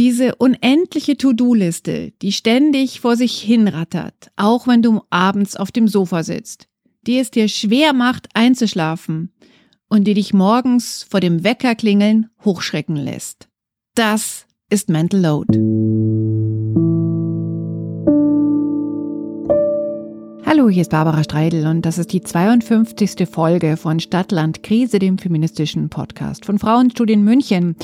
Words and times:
Diese 0.00 0.34
unendliche 0.36 1.18
To-Do-Liste, 1.18 2.14
die 2.22 2.32
ständig 2.32 3.00
vor 3.00 3.16
sich 3.16 3.38
hinrattert, 3.38 4.30
auch 4.34 4.66
wenn 4.66 4.80
du 4.80 5.02
abends 5.10 5.56
auf 5.56 5.72
dem 5.72 5.88
Sofa 5.88 6.22
sitzt, 6.22 6.68
die 7.06 7.18
es 7.18 7.30
dir 7.30 7.48
schwer 7.48 7.92
macht 7.92 8.28
einzuschlafen 8.32 9.30
und 9.90 10.04
die 10.04 10.14
dich 10.14 10.32
morgens 10.32 11.02
vor 11.02 11.20
dem 11.20 11.44
Wecker 11.44 11.74
klingeln 11.74 12.30
hochschrecken 12.42 12.96
lässt. 12.96 13.50
Das 13.94 14.46
ist 14.70 14.88
Mental 14.88 15.20
Load. 15.20 15.58
Hallo, 20.46 20.70
hier 20.70 20.80
ist 20.80 20.92
Barbara 20.92 21.22
Streidel 21.24 21.66
und 21.66 21.82
das 21.82 21.98
ist 21.98 22.14
die 22.14 22.22
52. 22.22 23.28
Folge 23.30 23.76
von 23.76 24.00
Stadtland 24.00 24.62
Krise, 24.62 24.98
dem 24.98 25.18
feministischen 25.18 25.90
Podcast 25.90 26.46
von 26.46 26.58
Frauenstudien 26.58 27.22
München. 27.22 27.76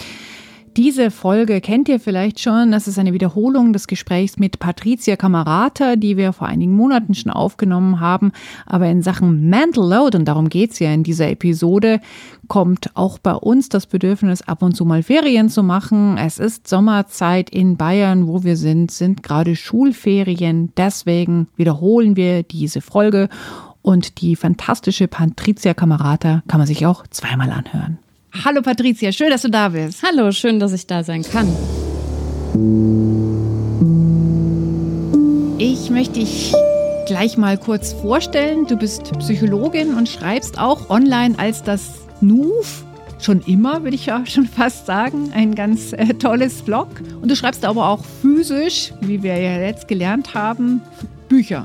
Diese 0.77 1.11
Folge 1.11 1.63
kennt 1.63 1.89
ihr 1.89 1.99
vielleicht 1.99 2.39
schon. 2.39 2.71
Das 2.71 2.87
ist 2.87 2.99
eine 2.99 3.15
Wiederholung 3.15 3.73
des 3.73 3.87
Gesprächs 3.87 4.39
mit 4.39 4.59
Patricia 4.59 5.17
Camerata, 5.17 5.97
die 5.97 6.19
wir 6.19 6.35
vor 6.35 6.49
einigen 6.49 6.77
Monaten 6.77 7.15
schon 7.15 7.33
aufgenommen 7.33 7.99
haben. 7.99 8.33
Aber 8.67 8.87
in 8.87 9.01
Sachen 9.01 9.49
Mental 9.49 9.89
Load, 9.89 10.19
und 10.19 10.27
darum 10.27 10.51
geht's 10.51 10.79
ja 10.79 10.93
in 10.93 11.03
dieser 11.03 11.31
Episode, 11.31 11.99
kommt 12.47 12.91
auch 12.93 13.19
bei 13.19 13.33
uns 13.33 13.71
das 13.71 13.87
Bedürfnis, 13.87 14.43
ab 14.43 14.61
und 14.61 14.77
zu 14.77 14.85
mal 14.85 15.03
Ferien 15.03 15.49
zu 15.49 15.63
machen. 15.63 16.19
Es 16.19 16.39
ist 16.39 16.69
Sommerzeit 16.69 17.49
in 17.49 17.79
Bayern, 17.79 18.27
wo 18.27 18.45
wir 18.45 18.59
sind, 18.59 18.91
sind 18.91 19.23
gerade 19.23 19.57
Schulferien. 19.57 20.75
Deswegen 20.77 21.49
wiederholen 21.57 22.17
wir 22.17 22.43
diese 22.43 22.83
Folge. 22.83 23.31
Und 23.81 24.21
die 24.21 24.37
fantastische 24.37 25.09
Patricia 25.09 25.73
Camerata 25.73 26.43
kann 26.49 26.59
man 26.59 26.67
sich 26.67 26.85
auch 26.85 27.07
zweimal 27.07 27.51
anhören. 27.51 27.99
Hallo 28.45 28.61
Patricia, 28.61 29.13
schön, 29.13 29.31
dass 29.31 29.43
du 29.43 29.51
da 29.51 29.71
bist. 29.71 30.03
Hallo, 30.03 30.31
schön, 30.31 30.61
dass 30.61 30.73
ich 30.73 30.87
da 30.87 31.03
sein 31.03 31.23
kann. 31.23 31.49
Ich 35.59 35.91
möchte 35.91 36.21
dich 36.21 36.53
gleich 37.07 37.37
mal 37.37 37.57
kurz 37.57 37.93
vorstellen. 37.95 38.67
Du 38.67 38.77
bist 38.77 39.17
Psychologin 39.19 39.95
und 39.95 40.09
schreibst 40.09 40.59
auch 40.59 40.91
online 40.91 41.39
als 41.39 41.63
das 41.63 41.95
NUF. 42.21 42.85
Schon 43.21 43.41
immer, 43.43 43.83
würde 43.83 43.97
ich 43.97 44.07
ja 44.07 44.27
schon 44.27 44.47
fast 44.47 44.87
sagen. 44.87 45.31
Ein 45.35 45.55
ganz 45.55 45.93
äh, 45.93 46.15
tolles 46.15 46.63
Blog. 46.63 46.89
Und 47.23 47.31
du 47.31 47.37
schreibst 47.37 47.65
aber 47.65 47.89
auch 47.89 48.05
physisch, 48.05 48.93
wie 49.01 49.23
wir 49.23 49.37
ja 49.39 49.61
jetzt 49.61 49.89
gelernt 49.89 50.35
haben, 50.35 50.83
Bücher 51.29 51.65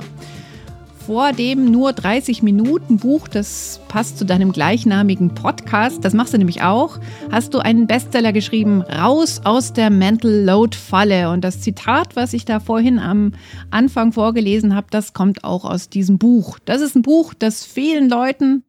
vor 1.05 1.33
dem 1.33 1.71
nur 1.71 1.93
30 1.93 2.43
Minuten 2.43 2.97
Buch, 2.97 3.27
das 3.27 3.81
passt 3.87 4.17
zu 4.17 4.25
deinem 4.25 4.51
gleichnamigen 4.51 5.33
Podcast, 5.33 6.05
das 6.05 6.13
machst 6.13 6.33
du 6.33 6.37
nämlich 6.37 6.61
auch, 6.61 6.99
hast 7.31 7.53
du 7.53 7.59
einen 7.59 7.87
Bestseller 7.87 8.31
geschrieben, 8.31 8.81
Raus 8.81 9.41
aus 9.43 9.73
der 9.73 9.89
Mental 9.89 10.31
Load 10.31 10.77
Falle. 10.77 11.29
Und 11.31 11.43
das 11.43 11.61
Zitat, 11.61 12.15
was 12.15 12.33
ich 12.33 12.45
da 12.45 12.59
vorhin 12.59 12.99
am 12.99 13.33
Anfang 13.71 14.11
vorgelesen 14.13 14.75
habe, 14.75 14.87
das 14.91 15.13
kommt 15.13 15.43
auch 15.43 15.65
aus 15.65 15.89
diesem 15.89 16.17
Buch. 16.17 16.59
Das 16.65 16.81
ist 16.81 16.95
ein 16.95 17.01
Buch, 17.01 17.33
das 17.33 17.65
vielen 17.65 18.07
Leuten, 18.07 18.63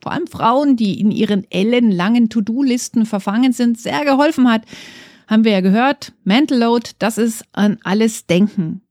vor 0.00 0.12
allem 0.12 0.26
Frauen, 0.26 0.76
die 0.76 1.00
in 1.00 1.10
ihren 1.10 1.50
ellenlangen 1.50 2.28
To-Do-Listen 2.28 3.06
verfangen 3.06 3.52
sind, 3.52 3.78
sehr 3.78 4.04
geholfen 4.04 4.50
hat. 4.50 4.62
Haben 5.26 5.44
wir 5.44 5.52
ja 5.52 5.60
gehört, 5.60 6.12
Mental 6.24 6.58
Load, 6.58 6.90
das 6.98 7.18
ist 7.18 7.44
an 7.52 7.78
alles 7.82 8.26
Denken. 8.26 8.82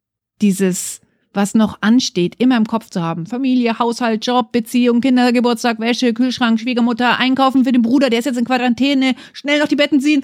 Dieses 0.42 1.02
was 1.34 1.56
noch 1.56 1.78
ansteht, 1.82 2.36
immer 2.40 2.58
im 2.58 2.66
Kopf 2.66 2.90
zu 2.90 3.02
haben. 3.02 3.26
Familie, 3.26 3.80
Haushalt, 3.80 4.26
Job, 4.26 4.52
Beziehung, 4.52 5.02
Kindergeburtstag, 5.02 5.80
Wäsche, 5.80 6.14
Kühlschrank, 6.14 6.60
Schwiegermutter, 6.60 7.18
Einkaufen 7.18 7.64
für 7.64 7.72
den 7.72 7.82
Bruder, 7.82 8.10
der 8.10 8.20
ist 8.20 8.26
jetzt 8.26 8.38
in 8.38 8.46
Quarantäne, 8.46 9.16
schnell 9.34 9.60
noch 9.60 9.68
die 9.68 9.76
Betten 9.76 10.02
ziehen. 10.02 10.22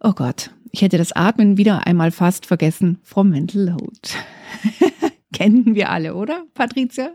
Oh 0.00 0.12
Gott, 0.12 0.50
ich 0.70 0.82
hätte 0.82 0.98
das 0.98 1.12
Atmen 1.12 1.56
wieder 1.56 1.86
einmal 1.86 2.10
fast 2.10 2.46
vergessen 2.46 2.98
vom 3.02 3.30
Mental 3.30 3.62
Load. 3.62 4.00
Kennen 5.32 5.74
wir 5.74 5.90
alle, 5.90 6.14
oder, 6.14 6.44
Patricia? 6.54 7.10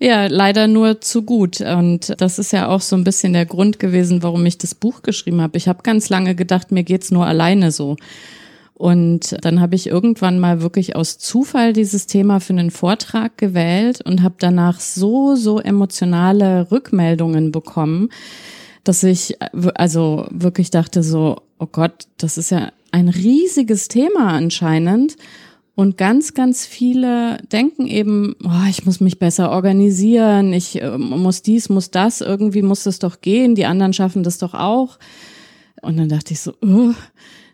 Ja, 0.00 0.26
leider 0.26 0.68
nur 0.68 1.00
zu 1.00 1.22
gut. 1.22 1.60
Und 1.60 2.14
das 2.20 2.38
ist 2.38 2.52
ja 2.52 2.68
auch 2.68 2.80
so 2.80 2.94
ein 2.94 3.04
bisschen 3.04 3.32
der 3.32 3.46
Grund 3.46 3.80
gewesen, 3.80 4.22
warum 4.22 4.46
ich 4.46 4.58
das 4.58 4.74
Buch 4.74 5.02
geschrieben 5.02 5.40
habe. 5.40 5.58
Ich 5.58 5.66
habe 5.66 5.82
ganz 5.82 6.08
lange 6.08 6.34
gedacht, 6.34 6.70
mir 6.70 6.84
geht's 6.84 7.10
nur 7.10 7.26
alleine 7.26 7.72
so. 7.72 7.96
Und 8.78 9.36
dann 9.42 9.60
habe 9.60 9.74
ich 9.74 9.88
irgendwann 9.88 10.38
mal 10.38 10.62
wirklich 10.62 10.94
aus 10.94 11.18
Zufall 11.18 11.72
dieses 11.72 12.06
Thema 12.06 12.38
für 12.38 12.52
einen 12.52 12.70
Vortrag 12.70 13.36
gewählt 13.36 14.00
und 14.04 14.22
habe 14.22 14.36
danach 14.38 14.78
so, 14.78 15.34
so 15.34 15.58
emotionale 15.58 16.70
Rückmeldungen 16.70 17.50
bekommen, 17.50 18.10
dass 18.84 19.02
ich 19.02 19.36
also 19.74 20.28
wirklich 20.30 20.70
dachte 20.70 21.02
so, 21.02 21.38
oh 21.58 21.66
Gott, 21.66 22.06
das 22.18 22.38
ist 22.38 22.50
ja 22.50 22.70
ein 22.92 23.08
riesiges 23.08 23.88
Thema 23.88 24.28
anscheinend. 24.28 25.16
Und 25.74 25.96
ganz, 25.96 26.34
ganz 26.34 26.64
viele 26.64 27.38
denken 27.52 27.86
eben, 27.86 28.36
oh, 28.44 28.68
ich 28.68 28.86
muss 28.86 29.00
mich 29.00 29.18
besser 29.18 29.50
organisieren, 29.50 30.52
ich 30.52 30.80
äh, 30.82 30.98
muss 30.98 31.42
dies, 31.42 31.68
muss 31.68 31.90
das, 31.90 32.20
irgendwie 32.20 32.62
muss 32.62 32.86
es 32.86 33.00
doch 33.00 33.20
gehen, 33.20 33.54
die 33.56 33.66
anderen 33.66 33.92
schaffen 33.92 34.22
das 34.22 34.38
doch 34.38 34.54
auch. 34.54 34.98
Und 35.82 35.96
dann 35.96 36.08
dachte 36.08 36.32
ich 36.32 36.40
so, 36.40 36.54
oh, 36.62 36.94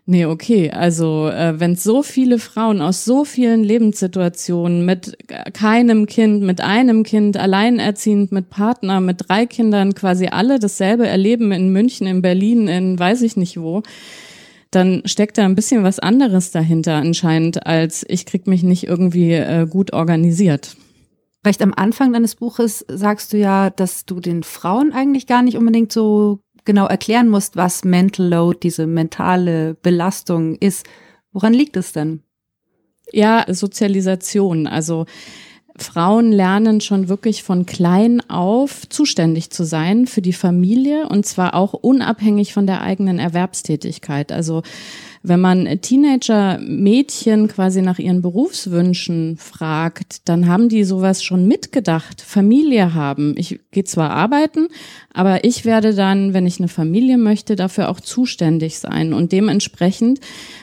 Nee, 0.07 0.25
okay. 0.25 0.69
Also 0.69 1.29
äh, 1.29 1.59
wenn 1.59 1.75
so 1.75 2.03
viele 2.03 2.37
Frauen 2.37 2.79
aus 2.79 3.05
so 3.05 3.25
vielen 3.25 3.63
Lebenssituationen 3.63 4.85
mit 4.85 5.17
keinem 5.53 6.05
Kind, 6.05 6.43
mit 6.43 6.61
einem 6.61 7.01
Kind, 7.01 7.37
alleinerziehend, 7.37 8.31
mit 8.31 8.51
Partner, 8.51 9.01
mit 9.01 9.27
drei 9.27 9.47
Kindern 9.47 9.95
quasi 9.95 10.27
alle 10.27 10.59
dasselbe 10.59 11.07
erleben 11.07 11.51
in 11.51 11.69
München, 11.69 12.05
in 12.05 12.21
Berlin, 12.21 12.67
in 12.67 12.99
weiß 12.99 13.23
ich 13.23 13.35
nicht 13.35 13.59
wo, 13.59 13.81
dann 14.69 15.01
steckt 15.05 15.39
da 15.39 15.45
ein 15.45 15.55
bisschen 15.55 15.83
was 15.83 15.97
anderes 15.97 16.51
dahinter 16.51 16.95
anscheinend, 16.95 17.65
als 17.65 18.05
ich 18.07 18.27
krieg 18.27 18.45
mich 18.45 18.61
nicht 18.61 18.85
irgendwie 18.85 19.33
äh, 19.33 19.65
gut 19.67 19.91
organisiert. 19.93 20.77
Recht 21.43 21.63
am 21.63 21.73
Anfang 21.75 22.13
deines 22.13 22.35
Buches 22.35 22.85
sagst 22.87 23.33
du 23.33 23.37
ja, 23.37 23.71
dass 23.71 24.05
du 24.05 24.19
den 24.19 24.43
Frauen 24.43 24.93
eigentlich 24.93 25.25
gar 25.25 25.41
nicht 25.41 25.57
unbedingt 25.57 25.91
so 25.91 26.39
genau 26.65 26.87
erklären 26.87 27.29
musst, 27.29 27.55
was 27.55 27.83
Mental 27.83 28.27
Load, 28.27 28.59
diese 28.63 28.87
mentale 28.87 29.75
Belastung 29.75 30.55
ist. 30.55 30.85
Woran 31.31 31.53
liegt 31.53 31.77
es 31.77 31.91
denn? 31.91 32.21
Ja, 33.11 33.45
Sozialisation. 33.47 34.67
Also 34.67 35.05
Frauen 35.77 36.31
lernen 36.31 36.79
schon 36.79 37.09
wirklich 37.09 37.43
von 37.43 37.65
klein 37.65 38.21
auf 38.29 38.87
zuständig 38.87 39.49
zu 39.49 39.65
sein 39.65 40.07
für 40.07 40.21
die 40.21 40.33
Familie 40.33 41.09
und 41.09 41.25
zwar 41.25 41.53
auch 41.53 41.73
unabhängig 41.73 42.53
von 42.53 42.65
der 42.65 42.81
eigenen 42.81 43.19
Erwerbstätigkeit. 43.19 44.31
Also 44.31 44.63
wenn 45.21 45.41
man 45.41 45.81
Teenager-Mädchen 45.81 47.49
quasi 47.49 47.81
nach 47.81 47.99
ihren 47.99 48.21
Berufswünschen 48.21 49.35
fragt, 49.37 50.29
dann 50.29 50.47
haben 50.47 50.69
die 50.69 50.85
sowas 50.85 51.23
schon 51.23 51.45
mitgedacht. 51.47 52.21
Familie 52.21 52.93
haben. 52.93 53.35
Ich 53.35 53.59
gehe 53.71 53.83
zwar 53.83 54.11
arbeiten, 54.11 54.67
aber 55.15 55.45
ich 55.45 55.63
werde 55.63 55.95
dann, 55.95 56.33
wenn 56.33 56.45
ich 56.45 56.59
eine 56.59 56.67
Familie 56.67 57.17
möchte, 57.17 57.55
dafür 57.55 57.89
auch 57.89 58.01
zuständig 58.01 58.79
sein. 58.79 59.13
Und 59.13 59.31
dementsprechend 59.31 60.19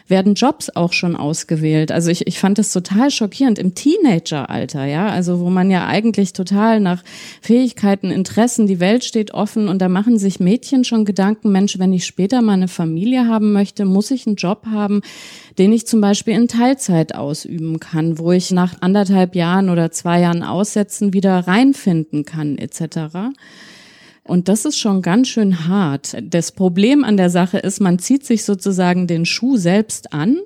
werden 0.08 0.34
Jobs 0.34 0.68
auch 0.68 0.92
schon 0.92 1.16
ausgewählt. 1.16 1.90
Also 1.90 2.10
ich, 2.10 2.26
ich 2.26 2.38
fand 2.38 2.58
das 2.58 2.70
total 2.70 3.10
schockierend 3.10 3.58
im 3.58 3.74
Teenageralter, 3.74 4.84
ja. 4.84 5.08
Also 5.08 5.40
wo 5.40 5.48
man 5.48 5.70
ja 5.70 5.86
eigentlich 5.86 6.34
total 6.34 6.80
nach 6.80 7.02
Fähigkeiten, 7.40 8.10
Interessen, 8.10 8.66
die 8.66 8.78
Welt 8.78 9.04
steht 9.04 9.32
offen 9.32 9.68
und 9.68 9.80
da 9.80 9.88
machen 9.88 10.18
sich 10.18 10.38
Mädchen 10.38 10.84
schon 10.84 11.06
Gedanken, 11.06 11.50
Mensch, 11.50 11.78
wenn 11.78 11.94
ich 11.94 12.04
später 12.04 12.42
mal 12.42 12.52
eine 12.52 12.68
Familie 12.68 13.26
haben 13.26 13.52
möchte, 13.54 13.86
muss 13.86 14.10
ich 14.10 14.26
einen 14.26 14.36
Job 14.36 14.66
haben, 14.70 15.00
den 15.56 15.72
ich 15.72 15.86
zum 15.86 16.02
Beispiel 16.02 16.34
in 16.34 16.48
Teilzeit 16.48 17.14
ausüben 17.14 17.80
kann, 17.80 18.18
wo 18.18 18.32
ich 18.32 18.50
nach 18.50 18.74
anderthalb 18.82 19.34
Jahren 19.34 19.70
oder 19.70 19.90
zwei 19.92 20.20
Jahren 20.20 20.42
Aussetzen 20.42 21.14
wieder 21.14 21.38
reinfinden 21.48 22.26
kann, 22.26 22.58
etc. 22.58 23.32
Und 24.24 24.48
das 24.48 24.64
ist 24.64 24.78
schon 24.78 25.02
ganz 25.02 25.28
schön 25.28 25.66
hart. 25.66 26.16
Das 26.22 26.52
Problem 26.52 27.02
an 27.02 27.16
der 27.16 27.28
Sache 27.28 27.58
ist, 27.58 27.80
man 27.80 27.98
zieht 27.98 28.24
sich 28.24 28.44
sozusagen 28.44 29.08
den 29.08 29.26
Schuh 29.26 29.56
selbst 29.56 30.12
an. 30.12 30.38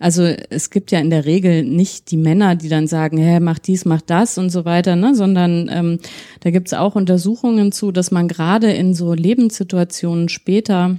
Also 0.00 0.24
es 0.24 0.70
gibt 0.70 0.90
ja 0.90 0.98
in 0.98 1.10
der 1.10 1.24
Regel 1.24 1.62
nicht 1.62 2.10
die 2.10 2.16
Männer, 2.16 2.56
die 2.56 2.68
dann 2.68 2.88
sagen, 2.88 3.18
hä, 3.18 3.38
mach 3.38 3.60
dies, 3.60 3.84
mach 3.84 4.02
das 4.02 4.38
und 4.38 4.50
so 4.50 4.64
weiter, 4.64 4.96
ne? 4.96 5.14
sondern 5.14 5.70
ähm, 5.72 5.98
da 6.40 6.50
gibt 6.50 6.66
es 6.66 6.74
auch 6.74 6.96
Untersuchungen 6.96 7.70
zu, 7.70 7.92
dass 7.92 8.10
man 8.10 8.26
gerade 8.26 8.72
in 8.72 8.94
so 8.94 9.14
Lebenssituationen 9.14 10.28
später 10.28 10.98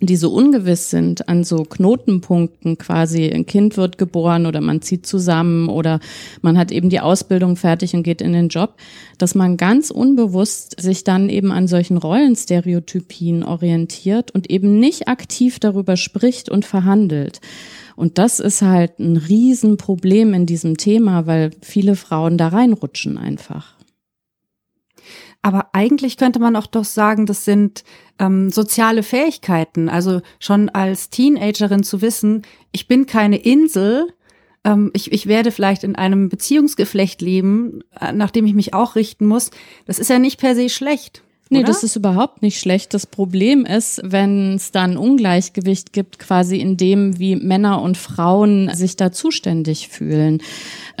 die 0.00 0.16
so 0.16 0.32
ungewiss 0.32 0.90
sind 0.90 1.28
an 1.28 1.44
so 1.44 1.64
Knotenpunkten 1.64 2.78
quasi. 2.78 3.30
Ein 3.30 3.46
Kind 3.46 3.76
wird 3.76 3.98
geboren 3.98 4.46
oder 4.46 4.60
man 4.60 4.80
zieht 4.80 5.06
zusammen 5.06 5.68
oder 5.68 6.00
man 6.40 6.56
hat 6.56 6.70
eben 6.70 6.88
die 6.88 7.00
Ausbildung 7.00 7.56
fertig 7.56 7.94
und 7.94 8.02
geht 8.02 8.22
in 8.22 8.32
den 8.32 8.48
Job, 8.48 8.74
dass 9.18 9.34
man 9.34 9.56
ganz 9.56 9.90
unbewusst 9.90 10.80
sich 10.80 11.04
dann 11.04 11.28
eben 11.28 11.50
an 11.50 11.66
solchen 11.66 11.96
Rollenstereotypien 11.96 13.42
orientiert 13.42 14.30
und 14.30 14.50
eben 14.50 14.78
nicht 14.78 15.08
aktiv 15.08 15.58
darüber 15.58 15.96
spricht 15.96 16.48
und 16.48 16.64
verhandelt. 16.64 17.40
Und 17.96 18.18
das 18.18 18.38
ist 18.38 18.62
halt 18.62 19.00
ein 19.00 19.16
Riesenproblem 19.16 20.32
in 20.32 20.46
diesem 20.46 20.76
Thema, 20.76 21.26
weil 21.26 21.50
viele 21.60 21.96
Frauen 21.96 22.38
da 22.38 22.48
reinrutschen 22.48 23.18
einfach. 23.18 23.77
Aber 25.42 25.70
eigentlich 25.72 26.16
könnte 26.16 26.40
man 26.40 26.56
auch 26.56 26.66
doch 26.66 26.84
sagen, 26.84 27.26
das 27.26 27.44
sind 27.44 27.84
ähm, 28.18 28.50
soziale 28.50 29.02
Fähigkeiten. 29.02 29.88
Also 29.88 30.20
schon 30.40 30.68
als 30.68 31.10
Teenagerin 31.10 31.84
zu 31.84 32.02
wissen, 32.02 32.42
ich 32.72 32.88
bin 32.88 33.06
keine 33.06 33.36
Insel, 33.36 34.08
ähm, 34.64 34.90
ich, 34.94 35.12
ich 35.12 35.26
werde 35.26 35.52
vielleicht 35.52 35.84
in 35.84 35.96
einem 35.96 36.28
Beziehungsgeflecht 36.28 37.22
leben, 37.22 37.80
äh, 38.00 38.12
nach 38.12 38.30
dem 38.30 38.46
ich 38.46 38.54
mich 38.54 38.74
auch 38.74 38.96
richten 38.96 39.26
muss. 39.26 39.50
Das 39.86 39.98
ist 39.98 40.10
ja 40.10 40.18
nicht 40.18 40.40
per 40.40 40.54
se 40.54 40.68
schlecht. 40.68 41.22
Nee, 41.50 41.60
oder? 41.60 41.68
das 41.68 41.82
ist 41.82 41.96
überhaupt 41.96 42.42
nicht 42.42 42.60
schlecht. 42.60 42.92
Das 42.92 43.06
Problem 43.06 43.64
ist, 43.64 44.00
wenn 44.04 44.54
es 44.54 44.70
da 44.70 44.82
ein 44.82 44.98
Ungleichgewicht 44.98 45.92
gibt, 45.92 46.18
quasi 46.18 46.58
in 46.58 46.76
dem, 46.76 47.18
wie 47.18 47.36
Männer 47.36 47.80
und 47.80 47.96
Frauen 47.96 48.70
sich 48.74 48.96
da 48.96 49.12
zuständig 49.12 49.88
fühlen. 49.88 50.42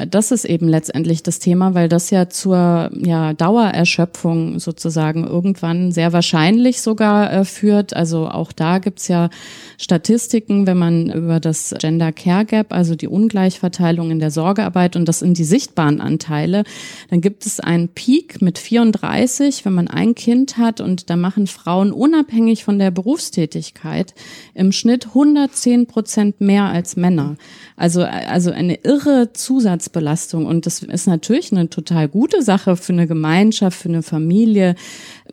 Das 0.08 0.30
ist 0.30 0.44
eben 0.44 0.68
letztendlich 0.68 1.22
das 1.22 1.38
Thema, 1.38 1.74
weil 1.74 1.88
das 1.88 2.10
ja 2.10 2.30
zur 2.30 2.90
ja, 2.94 3.34
Dauererschöpfung 3.34 4.58
sozusagen 4.58 5.24
irgendwann 5.26 5.92
sehr 5.92 6.12
wahrscheinlich 6.12 6.80
sogar 6.80 7.32
äh, 7.32 7.44
führt. 7.44 7.94
Also 7.94 8.28
auch 8.28 8.52
da 8.52 8.78
gibt's 8.78 9.08
ja 9.08 9.28
Statistiken, 9.76 10.66
wenn 10.66 10.78
man 10.78 11.10
über 11.10 11.40
das 11.40 11.74
Gender 11.78 12.12
Care 12.12 12.44
Gap, 12.44 12.72
also 12.72 12.94
die 12.94 13.08
Ungleichverteilung 13.08 14.10
in 14.10 14.18
der 14.18 14.30
Sorgearbeit 14.30 14.96
und 14.96 15.06
das 15.06 15.18
sind 15.18 15.36
die 15.36 15.44
sichtbaren 15.44 16.00
Anteile, 16.00 16.64
dann 17.10 17.20
gibt 17.20 17.44
es 17.44 17.60
einen 17.60 17.88
Peak 17.88 18.40
mit 18.40 18.58
34, 18.58 19.64
wenn 19.64 19.74
man 19.74 19.88
ein 19.88 20.14
Kind 20.14 20.37
hat 20.56 20.80
und 20.80 21.10
da 21.10 21.16
machen 21.16 21.46
Frauen 21.46 21.92
unabhängig 21.92 22.64
von 22.64 22.78
der 22.78 22.90
Berufstätigkeit 22.90 24.14
im 24.54 24.72
Schnitt 24.72 25.08
110 25.08 25.86
Prozent 25.86 26.40
mehr 26.40 26.64
als 26.64 26.96
Männer. 26.96 27.36
Also, 27.76 28.02
also 28.02 28.50
eine 28.50 28.76
irre 28.84 29.32
Zusatzbelastung. 29.32 30.46
Und 30.46 30.66
das 30.66 30.82
ist 30.82 31.06
natürlich 31.06 31.52
eine 31.52 31.68
total 31.68 32.08
gute 32.08 32.42
Sache 32.42 32.76
für 32.76 32.92
eine 32.92 33.06
Gemeinschaft, 33.06 33.78
für 33.78 33.88
eine 33.88 34.02
Familie, 34.02 34.74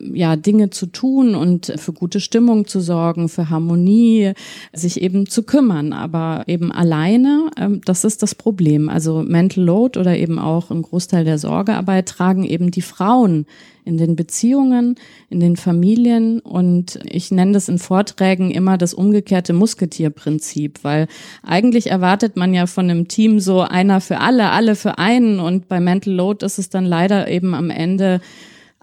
ja, 0.00 0.36
Dinge 0.36 0.70
zu 0.70 0.86
tun 0.86 1.34
und 1.34 1.72
für 1.76 1.92
gute 1.92 2.20
Stimmung 2.20 2.66
zu 2.66 2.80
sorgen, 2.80 3.28
für 3.28 3.50
Harmonie, 3.50 4.32
sich 4.72 5.00
eben 5.00 5.26
zu 5.26 5.42
kümmern. 5.42 5.92
Aber 5.92 6.44
eben 6.46 6.72
alleine, 6.72 7.50
ähm, 7.58 7.80
das 7.84 8.04
ist 8.04 8.22
das 8.22 8.34
Problem. 8.34 8.88
Also 8.88 9.22
Mental 9.22 9.64
Load 9.64 9.98
oder 9.98 10.16
eben 10.16 10.38
auch 10.38 10.70
ein 10.70 10.82
Großteil 10.82 11.24
der 11.24 11.38
Sorgearbeit 11.38 12.08
tragen 12.08 12.44
eben 12.44 12.70
die 12.70 12.82
Frauen 12.82 13.46
in 13.86 13.98
den 13.98 14.16
Beziehungen, 14.16 14.96
in 15.30 15.38
den 15.38 15.56
Familien 15.56 16.40
und 16.40 16.98
ich 17.04 17.30
nenne 17.30 17.52
das 17.52 17.68
in 17.68 17.78
Vorträgen 17.78 18.50
immer 18.50 18.76
das 18.76 18.92
umgekehrte 18.92 19.52
Musketierprinzip, 19.52 20.80
weil 20.82 21.06
eigentlich 21.44 21.88
erwartet 21.88 22.36
man 22.36 22.52
ja 22.52 22.66
von 22.66 22.90
einem 22.90 23.06
Team 23.06 23.38
so 23.38 23.60
einer 23.60 24.00
für 24.00 24.18
alle, 24.18 24.50
alle 24.50 24.74
für 24.74 24.98
einen 24.98 25.38
und 25.38 25.68
bei 25.68 25.78
Mental 25.78 26.12
Load 26.12 26.44
ist 26.44 26.58
es 26.58 26.68
dann 26.68 26.84
leider 26.84 27.28
eben 27.28 27.54
am 27.54 27.70
Ende 27.70 28.20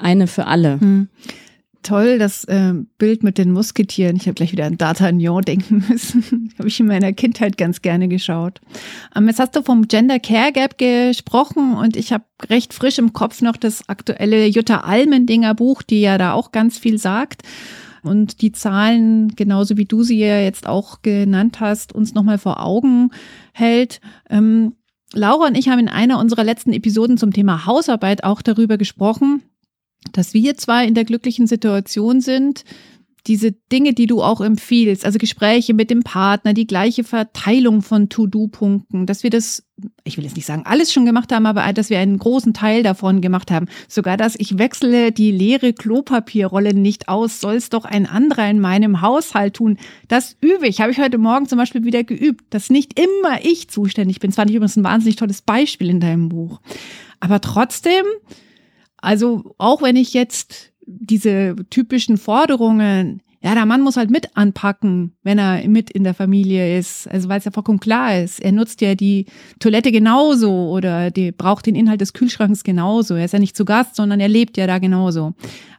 eine 0.03 0.27
für 0.27 0.47
alle. 0.47 0.79
Hm 0.79 1.07
toll, 1.83 2.17
das 2.17 2.45
äh, 2.45 2.73
Bild 2.97 3.23
mit 3.23 3.37
den 3.37 3.51
Musketieren. 3.51 4.15
Ich 4.15 4.23
habe 4.23 4.33
gleich 4.33 4.51
wieder 4.51 4.65
an 4.65 4.77
D'Artagnan 4.77 5.41
denken 5.41 5.85
müssen. 5.87 6.53
habe 6.57 6.67
ich 6.67 6.79
in 6.79 6.87
meiner 6.87 7.13
Kindheit 7.13 7.57
ganz 7.57 7.81
gerne 7.81 8.07
geschaut. 8.07 8.61
Ähm, 9.15 9.27
jetzt 9.27 9.39
hast 9.39 9.55
du 9.55 9.61
vom 9.61 9.87
Gender 9.87 10.19
Care 10.19 10.51
Gap 10.51 10.77
gesprochen 10.77 11.75
und 11.75 11.95
ich 11.95 12.11
habe 12.11 12.23
recht 12.49 12.73
frisch 12.73 12.97
im 12.97 13.13
Kopf 13.13 13.41
noch 13.41 13.57
das 13.57 13.87
aktuelle 13.89 14.47
Jutta 14.47 14.79
Almendinger 14.79 15.53
Buch, 15.53 15.83
die 15.83 16.01
ja 16.01 16.17
da 16.17 16.33
auch 16.33 16.51
ganz 16.51 16.77
viel 16.77 16.97
sagt 16.97 17.43
und 18.01 18.41
die 18.41 18.51
Zahlen, 18.51 19.29
genauso 19.35 19.77
wie 19.77 19.85
du 19.85 20.03
sie 20.03 20.19
ja 20.19 20.39
jetzt 20.39 20.67
auch 20.67 21.01
genannt 21.01 21.59
hast, 21.59 21.93
uns 21.93 22.13
nochmal 22.13 22.37
vor 22.37 22.63
Augen 22.63 23.11
hält. 23.53 24.01
Ähm, 24.29 24.73
Laura 25.13 25.47
und 25.47 25.57
ich 25.57 25.69
haben 25.69 25.79
in 25.79 25.89
einer 25.89 26.17
unserer 26.17 26.43
letzten 26.43 26.73
Episoden 26.73 27.17
zum 27.17 27.33
Thema 27.33 27.67
Hausarbeit 27.67 28.23
auch 28.23 28.41
darüber 28.41 28.77
gesprochen, 28.77 29.43
dass 30.11 30.33
wir 30.33 30.57
zwar 30.57 30.83
in 30.83 30.93
der 30.93 31.05
glücklichen 31.05 31.47
Situation 31.47 32.21
sind, 32.21 32.63
diese 33.27 33.53
Dinge, 33.53 33.93
die 33.93 34.05
du 34.05 34.21
auch 34.21 34.41
empfiehlst, 34.41 35.05
also 35.05 35.17
Gespräche 35.17 35.73
mit 35.73 35.89
dem 35.89 36.03
Partner, 36.03 36.53
die 36.53 36.67
gleiche 36.67 37.05
Verteilung 37.05 37.81
von 37.81 38.09
To-Do-Punkten, 38.09 39.05
dass 39.05 39.23
wir 39.23 39.29
das, 39.29 39.63
ich 40.03 40.17
will 40.17 40.25
jetzt 40.25 40.35
nicht 40.35 40.45
sagen, 40.45 40.63
alles 40.65 40.91
schon 40.91 41.05
gemacht 41.05 41.31
haben, 41.31 41.45
aber 41.45 41.71
dass 41.71 41.89
wir 41.89 41.99
einen 41.99 42.17
großen 42.17 42.53
Teil 42.53 42.83
davon 42.83 43.21
gemacht 43.21 43.49
haben. 43.49 43.67
Sogar 43.87 44.17
das, 44.17 44.35
ich 44.37 44.57
wechsle 44.57 45.13
die 45.13 45.31
leere 45.31 45.71
Klopapierrolle 45.71 46.73
nicht 46.73 47.07
aus, 47.07 47.39
soll 47.39 47.55
es 47.55 47.69
doch 47.69 47.85
ein 47.85 48.05
anderer 48.05 48.49
in 48.49 48.59
meinem 48.59 48.99
Haushalt 48.99 49.55
tun. 49.55 49.77
Das 50.09 50.35
übe 50.41 50.67
ich, 50.67 50.81
habe 50.81 50.91
ich 50.91 50.99
heute 50.99 51.17
Morgen 51.17 51.47
zum 51.47 51.57
Beispiel 51.57 51.85
wieder 51.85 52.03
geübt, 52.03 52.43
dass 52.49 52.69
nicht 52.69 52.99
immer 52.99 53.43
ich 53.43 53.69
zuständig 53.69 54.19
bin. 54.19 54.33
Zwar 54.33 54.45
nicht 54.45 54.55
übrigens 54.55 54.75
ein 54.75 54.83
wahnsinnig 54.83 55.15
tolles 55.15 55.41
Beispiel 55.41 55.89
in 55.89 56.01
deinem 56.01 56.27
Buch, 56.27 56.59
aber 57.21 57.39
trotzdem, 57.39 58.03
also 59.03 59.55
auch 59.57 59.81
wenn 59.81 59.97
ich 59.97 60.13
jetzt 60.13 60.71
diese 60.85 61.55
typischen 61.69 62.17
Forderungen, 62.17 63.21
ja, 63.41 63.53
der 63.53 63.65
Mann 63.65 63.81
muss 63.81 63.97
halt 63.97 64.09
mit 64.09 64.37
anpacken, 64.37 65.17
wenn 65.23 65.37
er 65.37 65.67
mit 65.67 65.89
in 65.89 66.05
der 66.05 66.13
Familie 66.13 66.77
ist. 66.77 67.09
Also 67.09 67.27
weil 67.27 67.39
es 67.39 67.45
ja 67.45 67.51
vollkommen 67.51 67.81
klar 67.81 68.17
ist. 68.17 68.39
Er 68.39 68.53
nutzt 68.53 68.79
ja 68.79 68.95
die 68.95 69.25
Toilette 69.59 69.91
genauso 69.91 70.69
oder 70.69 71.11
die 71.11 71.33
braucht 71.33 71.65
den 71.65 71.75
Inhalt 71.75 71.99
des 71.99 72.13
Kühlschranks 72.13 72.63
genauso. 72.63 73.15
Er 73.15 73.25
ist 73.25 73.33
ja 73.33 73.39
nicht 73.39 73.57
zu 73.57 73.65
Gast, 73.65 73.97
sondern 73.97 74.21
er 74.21 74.29
lebt 74.29 74.55
ja 74.55 74.67
da 74.67 74.79
genauso. 74.79 75.33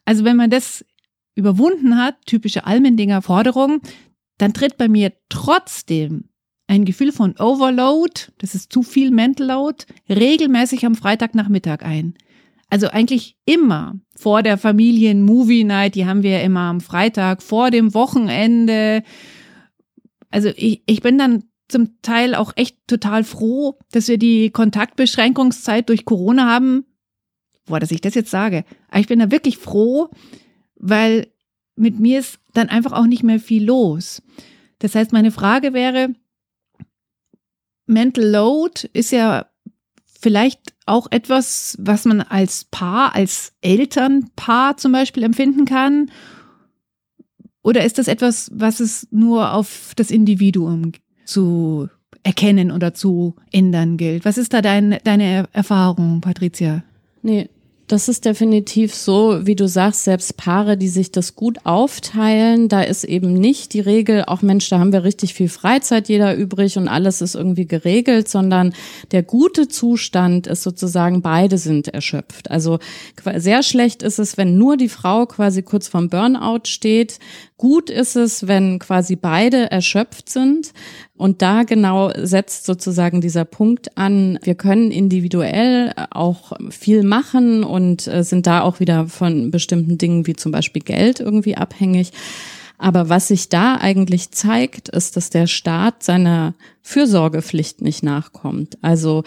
Also 0.04 0.24
wenn 0.24 0.36
man 0.36 0.50
das 0.50 0.84
überwunden 1.34 1.96
hat, 1.96 2.16
typische 2.26 2.66
Almendinger 2.66 3.22
Forderung, 3.22 3.80
dann 4.36 4.52
tritt 4.52 4.76
bei 4.76 4.88
mir 4.88 5.14
trotzdem 5.30 6.24
ein 6.66 6.84
Gefühl 6.84 7.12
von 7.12 7.36
Overload, 7.38 8.12
das 8.38 8.54
ist 8.54 8.70
zu 8.70 8.82
viel 8.82 9.10
Mental 9.10 9.46
Load, 9.46 9.86
regelmäßig 10.10 10.84
am 10.84 10.94
Freitagnachmittag 10.94 11.82
ein. 11.82 12.14
Also 12.70 12.88
eigentlich 12.88 13.36
immer 13.44 13.94
vor 14.16 14.42
der 14.42 14.58
Familien-Movie-Night, 14.58 15.94
die 15.94 16.06
haben 16.06 16.22
wir 16.22 16.42
immer 16.42 16.60
am 16.60 16.80
Freitag, 16.80 17.42
vor 17.42 17.70
dem 17.70 17.94
Wochenende. 17.94 19.02
Also 20.30 20.50
ich, 20.56 20.82
ich 20.86 21.00
bin 21.00 21.18
dann 21.18 21.44
zum 21.68 22.00
Teil 22.02 22.34
auch 22.34 22.52
echt 22.56 22.76
total 22.86 23.24
froh, 23.24 23.78
dass 23.92 24.08
wir 24.08 24.18
die 24.18 24.50
Kontaktbeschränkungszeit 24.50 25.88
durch 25.88 26.04
Corona 26.04 26.46
haben. 26.46 26.84
Boah, 27.66 27.80
dass 27.80 27.90
ich 27.90 28.00
das 28.00 28.14
jetzt 28.14 28.30
sage. 28.30 28.64
Aber 28.88 29.00
ich 29.00 29.06
bin 29.06 29.18
da 29.18 29.30
wirklich 29.30 29.56
froh, 29.58 30.10
weil 30.76 31.28
mit 31.76 31.98
mir 31.98 32.20
ist 32.20 32.38
dann 32.52 32.68
einfach 32.68 32.92
auch 32.92 33.06
nicht 33.06 33.22
mehr 33.22 33.40
viel 33.40 33.64
los. 33.64 34.22
Das 34.78 34.94
heißt, 34.94 35.12
meine 35.12 35.30
Frage 35.30 35.72
wäre, 35.72 36.14
Mental 37.86 38.24
Load 38.24 38.88
ist 38.92 39.12
ja 39.12 39.46
vielleicht 40.20 40.73
auch 40.86 41.06
etwas, 41.10 41.76
was 41.80 42.04
man 42.04 42.20
als 42.20 42.64
Paar, 42.64 43.14
als 43.14 43.52
Elternpaar 43.62 44.76
zum 44.76 44.92
Beispiel 44.92 45.22
empfinden 45.22 45.64
kann? 45.64 46.10
Oder 47.62 47.84
ist 47.84 47.98
das 47.98 48.08
etwas, 48.08 48.50
was 48.54 48.80
es 48.80 49.08
nur 49.10 49.52
auf 49.52 49.92
das 49.96 50.10
Individuum 50.10 50.92
zu 51.24 51.88
erkennen 52.22 52.70
oder 52.70 52.92
zu 52.92 53.36
ändern 53.52 53.96
gilt? 53.96 54.24
Was 54.24 54.36
ist 54.36 54.52
da 54.52 54.60
dein, 54.60 54.98
deine 55.04 55.48
Erfahrung, 55.52 56.20
Patricia? 56.20 56.84
Nee, 57.22 57.48
das 57.86 58.08
ist 58.08 58.24
definitiv 58.24 58.94
so, 58.94 59.46
wie 59.46 59.56
du 59.56 59.68
sagst, 59.68 60.04
selbst 60.04 60.36
Paare, 60.36 60.78
die 60.78 60.88
sich 60.88 61.12
das 61.12 61.34
gut 61.34 61.58
aufteilen, 61.64 62.68
da 62.68 62.80
ist 62.80 63.04
eben 63.04 63.34
nicht 63.34 63.74
die 63.74 63.80
Regel, 63.80 64.24
auch 64.26 64.40
Mensch, 64.40 64.68
da 64.70 64.78
haben 64.78 64.92
wir 64.92 65.04
richtig 65.04 65.34
viel 65.34 65.50
Freizeit 65.50 66.08
jeder 66.08 66.34
übrig 66.34 66.78
und 66.78 66.88
alles 66.88 67.20
ist 67.20 67.34
irgendwie 67.34 67.66
geregelt, 67.66 68.28
sondern 68.28 68.72
der 69.10 69.22
gute 69.22 69.68
Zustand 69.68 70.46
ist 70.46 70.62
sozusagen, 70.62 71.20
beide 71.20 71.58
sind 71.58 71.88
erschöpft. 71.88 72.50
Also 72.50 72.78
sehr 73.36 73.62
schlecht 73.62 74.02
ist 74.02 74.18
es, 74.18 74.38
wenn 74.38 74.56
nur 74.56 74.76
die 74.78 74.88
Frau 74.88 75.26
quasi 75.26 75.62
kurz 75.62 75.88
vorm 75.88 76.08
Burnout 76.08 76.62
steht. 76.64 77.18
Gut 77.58 77.90
ist 77.90 78.16
es, 78.16 78.46
wenn 78.46 78.78
quasi 78.78 79.16
beide 79.16 79.70
erschöpft 79.70 80.30
sind. 80.30 80.72
Und 81.16 81.42
da 81.42 81.62
genau 81.62 82.10
setzt 82.16 82.66
sozusagen 82.66 83.20
dieser 83.20 83.44
Punkt 83.44 83.96
an, 83.96 84.38
wir 84.42 84.56
können 84.56 84.90
individuell 84.90 85.92
auch 86.10 86.52
viel 86.70 87.04
machen 87.04 87.62
und 87.62 88.08
äh, 88.08 88.24
sind 88.24 88.48
da 88.48 88.62
auch 88.62 88.80
wieder 88.80 89.06
von 89.06 89.52
bestimmten 89.52 89.96
Dingen 89.96 90.26
wie 90.26 90.34
zum 90.34 90.50
Beispiel 90.50 90.82
Geld 90.82 91.20
irgendwie 91.20 91.56
abhängig. 91.56 92.12
Aber 92.78 93.08
was 93.08 93.28
sich 93.28 93.48
da 93.48 93.76
eigentlich 93.76 94.32
zeigt, 94.32 94.88
ist, 94.88 95.16
dass 95.16 95.30
der 95.30 95.46
Staat 95.46 96.02
seiner 96.02 96.54
Fürsorgepflicht 96.82 97.80
nicht 97.80 98.02
nachkommt. 98.02 98.76
Also 98.82 99.22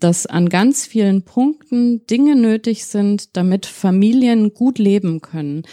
dass 0.00 0.26
an 0.26 0.48
ganz 0.48 0.86
vielen 0.86 1.22
Punkten 1.22 2.06
Dinge 2.06 2.36
nötig 2.36 2.84
sind, 2.84 3.36
damit 3.36 3.66
Familien 3.66 4.54
gut 4.54 4.78
leben 4.78 5.20
können. 5.20 5.64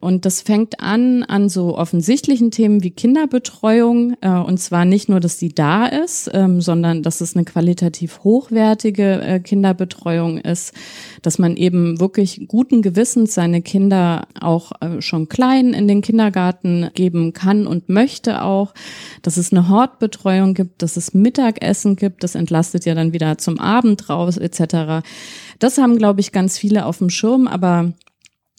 Und 0.00 0.24
das 0.24 0.42
fängt 0.42 0.80
an 0.80 1.22
an 1.22 1.48
so 1.48 1.76
offensichtlichen 1.76 2.50
Themen 2.50 2.82
wie 2.82 2.90
Kinderbetreuung. 2.90 4.16
Äh, 4.20 4.30
und 4.30 4.58
zwar 4.58 4.84
nicht 4.84 5.08
nur, 5.08 5.20
dass 5.20 5.38
sie 5.38 5.48
da 5.48 5.86
ist, 5.86 6.30
ähm, 6.32 6.60
sondern 6.60 7.02
dass 7.02 7.20
es 7.20 7.34
eine 7.34 7.44
qualitativ 7.44 8.20
hochwertige 8.24 9.20
äh, 9.20 9.40
Kinderbetreuung 9.40 10.38
ist, 10.38 10.74
dass 11.22 11.38
man 11.38 11.56
eben 11.56 11.98
wirklich 12.00 12.46
guten 12.48 12.82
Gewissens 12.82 13.34
seine 13.34 13.62
Kinder 13.62 14.28
auch 14.40 14.72
äh, 14.80 15.00
schon 15.00 15.28
klein 15.28 15.72
in 15.72 15.88
den 15.88 16.02
Kindergarten 16.02 16.90
geben 16.94 17.32
kann 17.32 17.66
und 17.66 17.88
möchte 17.88 18.42
auch, 18.42 18.74
dass 19.22 19.36
es 19.36 19.52
eine 19.52 19.68
Hortbetreuung 19.68 20.54
gibt, 20.54 20.82
dass 20.82 20.96
es 20.96 21.14
Mittagessen 21.14 21.96
gibt, 21.96 22.22
das 22.22 22.34
entlastet 22.34 22.84
ja 22.84 22.94
dann 22.94 23.12
wieder 23.12 23.38
zum 23.38 23.58
Abend 23.58 24.08
raus 24.08 24.36
etc. 24.36 25.06
Das 25.58 25.78
haben, 25.78 25.98
glaube 25.98 26.20
ich, 26.20 26.32
ganz 26.32 26.58
viele 26.58 26.86
auf 26.86 26.98
dem 26.98 27.10
Schirm, 27.10 27.48
aber 27.48 27.92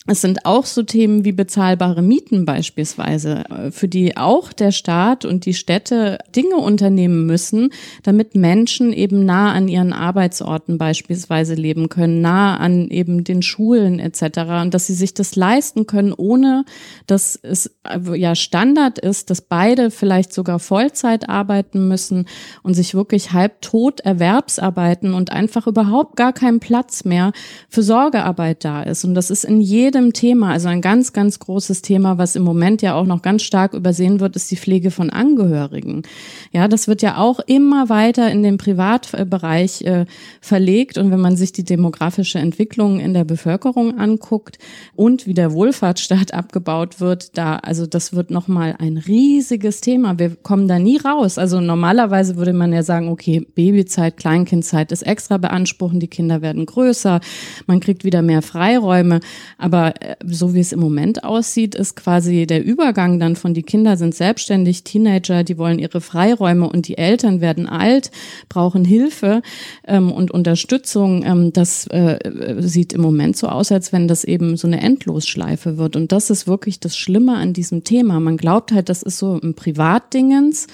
Es 0.10 0.22
sind 0.22 0.46
auch 0.46 0.66
so 0.66 0.84
Themen 0.84 1.26
wie 1.26 1.34
bezahlbare 1.34 2.02
Mieten 2.02 2.46
beispielsweise, 2.46 3.44
äh, 3.50 3.72
für 3.72 3.90
die 3.90 4.16
auch 4.16 4.54
der 4.54 4.72
Staat 4.72 5.26
und 5.26 5.46
die 5.46 5.54
Städte 5.54 6.18
Dinge 6.34 6.56
unternehmen 6.56 7.26
müssen, 7.26 7.72
damit 8.04 8.34
Menschen 8.34 8.94
eben 8.94 9.26
nah 9.26 9.52
an 9.52 9.68
ihren 9.68 9.92
Arbeitsorten 9.92 10.78
beispielsweise 10.78 11.56
leben 11.56 11.90
können, 11.90 12.22
nah 12.22 12.56
an 12.56 12.88
eben 12.88 13.26
den 13.26 13.42
Schulen 13.42 14.00
etc. 14.00 14.62
Und 14.62 14.74
dass 14.74 14.88
sie 14.88 14.94
sich 14.94 15.14
das 15.14 15.36
leisten 15.36 15.88
können, 15.88 16.14
ohne 16.14 16.64
dass 17.06 17.38
es 17.44 17.76
äh, 17.84 18.18
ja 18.18 18.34
Standard 18.34 19.00
ist, 19.00 19.30
dass 19.30 19.42
beide 19.42 19.92
vielleicht 19.92 20.32
sogar 20.32 20.60
Vollzeit 20.60 21.28
arbeiten 21.28 21.90
müssen 21.90 22.28
und 22.64 22.76
sich 22.76 22.96
wirklich 22.96 23.34
halbtot 23.34 24.00
Erwerbsarbeiten 24.00 25.14
und 25.14 25.34
einfach 25.34 25.68
überhaupt 25.68 26.16
gar 26.16 26.32
kein 26.32 26.62
Platz 26.62 27.04
mehr 27.04 27.34
für 27.68 27.84
Sorgearbeit 27.84 28.64
da 28.64 28.84
ist. 28.84 29.04
Und 29.04 29.14
das 29.14 29.30
ist 29.30 29.44
in 29.44 29.60
jedem 29.60 29.97
jedem 29.98 30.14
Thema, 30.14 30.52
also 30.52 30.68
ein 30.68 30.82
ganz, 30.82 31.12
ganz 31.12 31.40
großes 31.40 31.82
Thema, 31.82 32.18
was 32.18 32.36
im 32.36 32.44
Moment 32.44 32.82
ja 32.82 32.94
auch 32.94 33.06
noch 33.06 33.22
ganz 33.22 33.42
stark 33.42 33.74
übersehen 33.74 34.20
wird, 34.20 34.36
ist 34.36 34.52
die 34.52 34.56
Pflege 34.58 34.92
von 34.92 35.10
Angehörigen. 35.10 36.04
Ja, 36.52 36.68
das 36.68 36.88
wird 36.88 37.02
ja 37.02 37.18
auch 37.18 37.40
immer 37.40 37.90
weiter 37.90 38.32
in 38.32 38.44
den 38.44 38.58
Privatbereich 38.58 39.82
äh, 39.82 40.06
verlegt. 40.40 40.98
Und 40.98 41.12
wenn 41.12 41.20
man 41.20 41.36
sich 41.36 41.52
die 41.52 41.64
demografische 41.64 42.40
Entwicklung 42.40 43.00
in 43.00 43.14
der 43.14 43.24
Bevölkerung 43.24 43.98
anguckt 43.98 44.60
und 44.96 45.26
wie 45.26 45.34
der 45.34 45.52
Wohlfahrtsstaat 45.52 46.34
abgebaut 46.34 47.00
wird, 47.00 47.38
da, 47.38 47.58
also 47.58 47.86
das 47.86 48.14
wird 48.14 48.30
nochmal 48.30 48.76
ein 48.78 48.98
riesiges 48.98 49.82
Thema. 49.82 50.20
Wir 50.20 50.36
kommen 50.36 50.68
da 50.68 50.80
nie 50.80 50.98
raus. 50.98 51.38
Also 51.38 51.60
normalerweise 51.60 52.38
würde 52.38 52.54
man 52.54 52.72
ja 52.72 52.84
sagen, 52.84 53.10
okay, 53.10 53.46
Babyzeit, 53.56 54.18
Kleinkindzeit 54.18 54.92
ist 54.92 55.02
extra 55.02 55.38
beanspruchen, 55.38 56.00
die 56.00 56.08
Kinder 56.08 56.42
werden 56.42 56.66
größer, 56.66 57.20
man 57.66 57.80
kriegt 57.80 58.04
wieder 58.04 58.22
mehr 58.22 58.42
Freiräume. 58.42 59.22
Aber 59.58 59.87
äh, 59.90 60.16
so 60.26 60.54
wie 60.54 60.60
es 60.60 60.72
im 60.72 60.80
Moment 60.80 61.24
aussieht, 61.24 61.76
ist 61.76 61.96
quasi 61.96 62.46
der 62.48 62.64
Übergang 62.64 63.20
dann 63.20 63.36
von 63.36 63.54
die 63.54 63.64
Kinder 63.64 63.98
sind 63.98 64.16
selbstständig, 64.16 64.84
Teenager, 64.84 65.44
die 65.44 65.58
wollen 65.58 65.80
ihre 65.80 66.02
Freiräume 66.02 66.70
und 66.70 66.88
die 66.88 66.98
Eltern 66.98 67.42
werden 67.42 67.68
alt, 67.68 68.12
brauchen 68.50 68.86
Hilfe 68.86 69.42
ähm, 69.86 70.12
und 70.12 70.32
Unterstützung. 70.32 71.24
Ähm, 71.24 71.54
das 71.54 71.88
äh, 71.88 72.18
sieht 72.60 72.94
im 72.94 73.02
Moment 73.02 73.38
so 73.38 73.48
aus, 73.48 73.72
als 73.72 73.94
wenn 73.94 74.08
das 74.08 74.24
eben 74.24 74.58
so 74.58 74.68
eine 74.68 74.82
Endlosschleife 74.82 75.78
wird. 75.78 75.96
Und 75.96 76.12
das 76.12 76.30
ist 76.30 76.48
wirklich 76.48 76.80
das 76.80 76.98
Schlimme 76.98 77.36
an 77.36 77.54
diesem 77.54 77.84
Thema. 77.84 78.20
Man 78.20 78.38
glaubt 78.38 78.72
halt, 78.72 78.90
das 78.90 79.04
ist 79.04 79.18
so 79.18 79.40
ein 79.42 79.54
Privatdingens. 79.54 80.68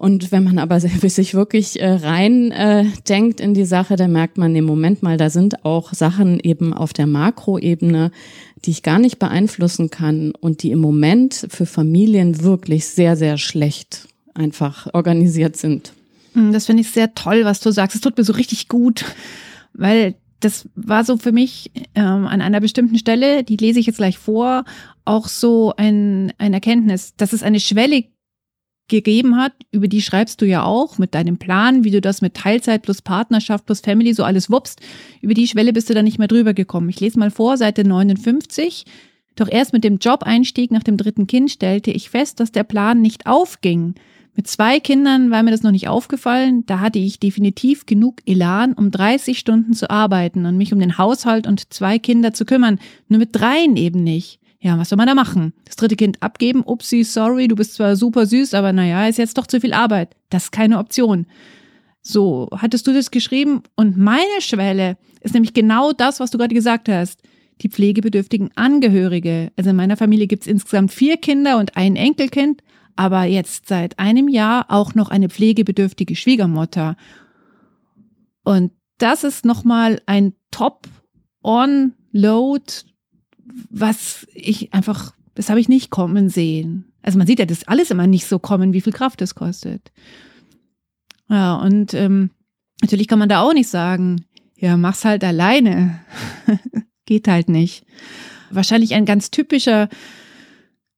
Und 0.00 0.32
wenn 0.32 0.44
man 0.44 0.58
aber 0.58 0.80
sich 0.80 1.34
wirklich 1.34 1.78
äh, 1.78 1.90
rein 1.90 2.52
äh, 2.52 2.86
denkt 3.06 3.38
in 3.38 3.52
die 3.52 3.66
Sache, 3.66 3.96
dann 3.96 4.12
merkt 4.12 4.38
man 4.38 4.56
im 4.56 4.64
Moment 4.64 5.02
mal, 5.02 5.18
da 5.18 5.28
sind 5.28 5.66
auch 5.66 5.92
Sachen 5.92 6.40
eben 6.40 6.72
auf 6.72 6.94
der 6.94 7.06
Makroebene, 7.06 8.10
die 8.64 8.70
ich 8.70 8.82
gar 8.82 8.98
nicht 8.98 9.18
beeinflussen 9.18 9.90
kann 9.90 10.30
und 10.40 10.62
die 10.62 10.70
im 10.70 10.78
Moment 10.78 11.46
für 11.50 11.66
Familien 11.66 12.42
wirklich 12.42 12.86
sehr, 12.86 13.14
sehr 13.14 13.36
schlecht 13.36 14.08
einfach 14.32 14.88
organisiert 14.94 15.58
sind. 15.58 15.92
Hm, 16.32 16.54
das 16.54 16.64
finde 16.64 16.80
ich 16.80 16.88
sehr 16.88 17.14
toll, 17.14 17.44
was 17.44 17.60
du 17.60 17.70
sagst. 17.70 17.94
Es 17.94 18.00
tut 18.00 18.16
mir 18.16 18.24
so 18.24 18.32
richtig 18.32 18.68
gut, 18.68 19.04
weil 19.74 20.14
das 20.40 20.66
war 20.76 21.04
so 21.04 21.18
für 21.18 21.32
mich 21.32 21.72
ähm, 21.94 22.26
an 22.26 22.40
einer 22.40 22.62
bestimmten 22.62 22.96
Stelle, 22.96 23.44
die 23.44 23.58
lese 23.58 23.78
ich 23.78 23.84
jetzt 23.84 23.98
gleich 23.98 24.16
vor, 24.16 24.64
auch 25.04 25.28
so 25.28 25.74
ein, 25.76 26.32
ein 26.38 26.54
Erkenntnis, 26.54 27.14
dass 27.18 27.34
es 27.34 27.42
eine 27.42 27.60
Schwelle 27.60 28.04
gegeben 28.90 29.36
hat, 29.36 29.52
über 29.72 29.88
die 29.88 30.02
schreibst 30.02 30.42
du 30.42 30.46
ja 30.46 30.62
auch 30.64 30.98
mit 30.98 31.14
deinem 31.14 31.38
Plan, 31.38 31.84
wie 31.84 31.90
du 31.90 32.02
das 32.02 32.20
mit 32.20 32.34
Teilzeit 32.34 32.82
plus 32.82 33.00
Partnerschaft 33.00 33.64
plus 33.64 33.80
Family 33.80 34.12
so 34.12 34.24
alles 34.24 34.50
wuppst. 34.50 34.80
Über 35.22 35.32
die 35.32 35.48
Schwelle 35.48 35.72
bist 35.72 35.88
du 35.88 35.94
da 35.94 36.02
nicht 36.02 36.18
mehr 36.18 36.28
drüber 36.28 36.52
gekommen. 36.52 36.90
Ich 36.90 37.00
lese 37.00 37.18
mal 37.18 37.30
vor, 37.30 37.56
Seite 37.56 37.84
59. 37.84 38.84
Doch 39.36 39.48
erst 39.48 39.72
mit 39.72 39.84
dem 39.84 39.96
Jobeinstieg 39.96 40.70
nach 40.70 40.82
dem 40.82 40.98
dritten 40.98 41.26
Kind 41.26 41.50
stellte 41.50 41.90
ich 41.90 42.10
fest, 42.10 42.40
dass 42.40 42.52
der 42.52 42.64
Plan 42.64 43.00
nicht 43.00 43.26
aufging. 43.26 43.94
Mit 44.36 44.46
zwei 44.48 44.80
Kindern 44.80 45.30
war 45.30 45.42
mir 45.42 45.50
das 45.50 45.62
noch 45.62 45.70
nicht 45.70 45.88
aufgefallen. 45.88 46.64
Da 46.66 46.80
hatte 46.80 46.98
ich 46.98 47.20
definitiv 47.20 47.86
genug 47.86 48.20
Elan, 48.26 48.72
um 48.74 48.90
30 48.90 49.38
Stunden 49.38 49.72
zu 49.72 49.90
arbeiten 49.90 50.46
und 50.46 50.56
mich 50.56 50.72
um 50.72 50.78
den 50.78 50.98
Haushalt 50.98 51.46
und 51.46 51.72
zwei 51.72 51.98
Kinder 51.98 52.32
zu 52.32 52.44
kümmern. 52.44 52.78
Nur 53.08 53.18
mit 53.18 53.30
dreien 53.32 53.76
eben 53.76 54.02
nicht. 54.02 54.39
Ja, 54.62 54.78
was 54.78 54.90
soll 54.90 54.98
man 54.98 55.06
da 55.06 55.14
machen? 55.14 55.54
Das 55.64 55.76
dritte 55.76 55.96
Kind 55.96 56.22
abgeben? 56.22 56.62
Upsi, 56.62 57.02
sorry, 57.02 57.48
du 57.48 57.56
bist 57.56 57.72
zwar 57.74 57.96
super 57.96 58.26
süß, 58.26 58.52
aber 58.52 58.74
naja, 58.74 59.08
ist 59.08 59.16
jetzt 59.16 59.38
doch 59.38 59.46
zu 59.46 59.58
viel 59.58 59.72
Arbeit. 59.72 60.14
Das 60.28 60.44
ist 60.44 60.52
keine 60.52 60.78
Option. 60.78 61.24
So, 62.02 62.50
hattest 62.54 62.86
du 62.86 62.92
das 62.92 63.10
geschrieben? 63.10 63.62
Und 63.74 63.96
meine 63.96 64.40
Schwelle 64.40 64.98
ist 65.20 65.32
nämlich 65.32 65.54
genau 65.54 65.92
das, 65.92 66.20
was 66.20 66.30
du 66.30 66.36
gerade 66.36 66.54
gesagt 66.54 66.90
hast. 66.90 67.22
Die 67.62 67.70
pflegebedürftigen 67.70 68.50
Angehörige. 68.54 69.50
Also 69.56 69.70
in 69.70 69.76
meiner 69.76 69.96
Familie 69.96 70.26
gibt 70.26 70.42
es 70.42 70.46
insgesamt 70.46 70.92
vier 70.92 71.16
Kinder 71.16 71.56
und 71.58 71.74
ein 71.76 71.96
Enkelkind, 71.96 72.62
aber 72.96 73.24
jetzt 73.24 73.66
seit 73.66 73.98
einem 73.98 74.28
Jahr 74.28 74.66
auch 74.68 74.94
noch 74.94 75.08
eine 75.10 75.30
pflegebedürftige 75.30 76.16
Schwiegermutter. 76.16 76.96
Und 78.44 78.72
das 78.98 79.24
ist 79.24 79.46
nochmal 79.46 80.02
ein 80.06 80.34
Top-on-Load 80.50 82.64
was 83.70 84.26
ich 84.34 84.72
einfach, 84.72 85.14
das 85.34 85.48
habe 85.50 85.60
ich 85.60 85.68
nicht 85.68 85.90
kommen 85.90 86.28
sehen. 86.28 86.92
Also 87.02 87.18
man 87.18 87.26
sieht 87.26 87.38
ja 87.38 87.46
das 87.46 87.66
alles 87.66 87.90
immer 87.90 88.06
nicht 88.06 88.26
so 88.26 88.38
kommen, 88.38 88.72
wie 88.72 88.80
viel 88.80 88.92
Kraft 88.92 89.22
es 89.22 89.34
kostet. 89.34 89.92
Ja, 91.28 91.56
und 91.56 91.94
ähm, 91.94 92.30
natürlich 92.82 93.08
kann 93.08 93.18
man 93.18 93.28
da 93.28 93.42
auch 93.42 93.54
nicht 93.54 93.68
sagen, 93.68 94.24
ja, 94.56 94.76
mach's 94.76 95.04
halt 95.04 95.24
alleine. 95.24 96.00
Geht 97.06 97.28
halt 97.28 97.48
nicht. 97.48 97.84
Wahrscheinlich 98.50 98.94
ein 98.94 99.06
ganz 99.06 99.30
typischer 99.30 99.88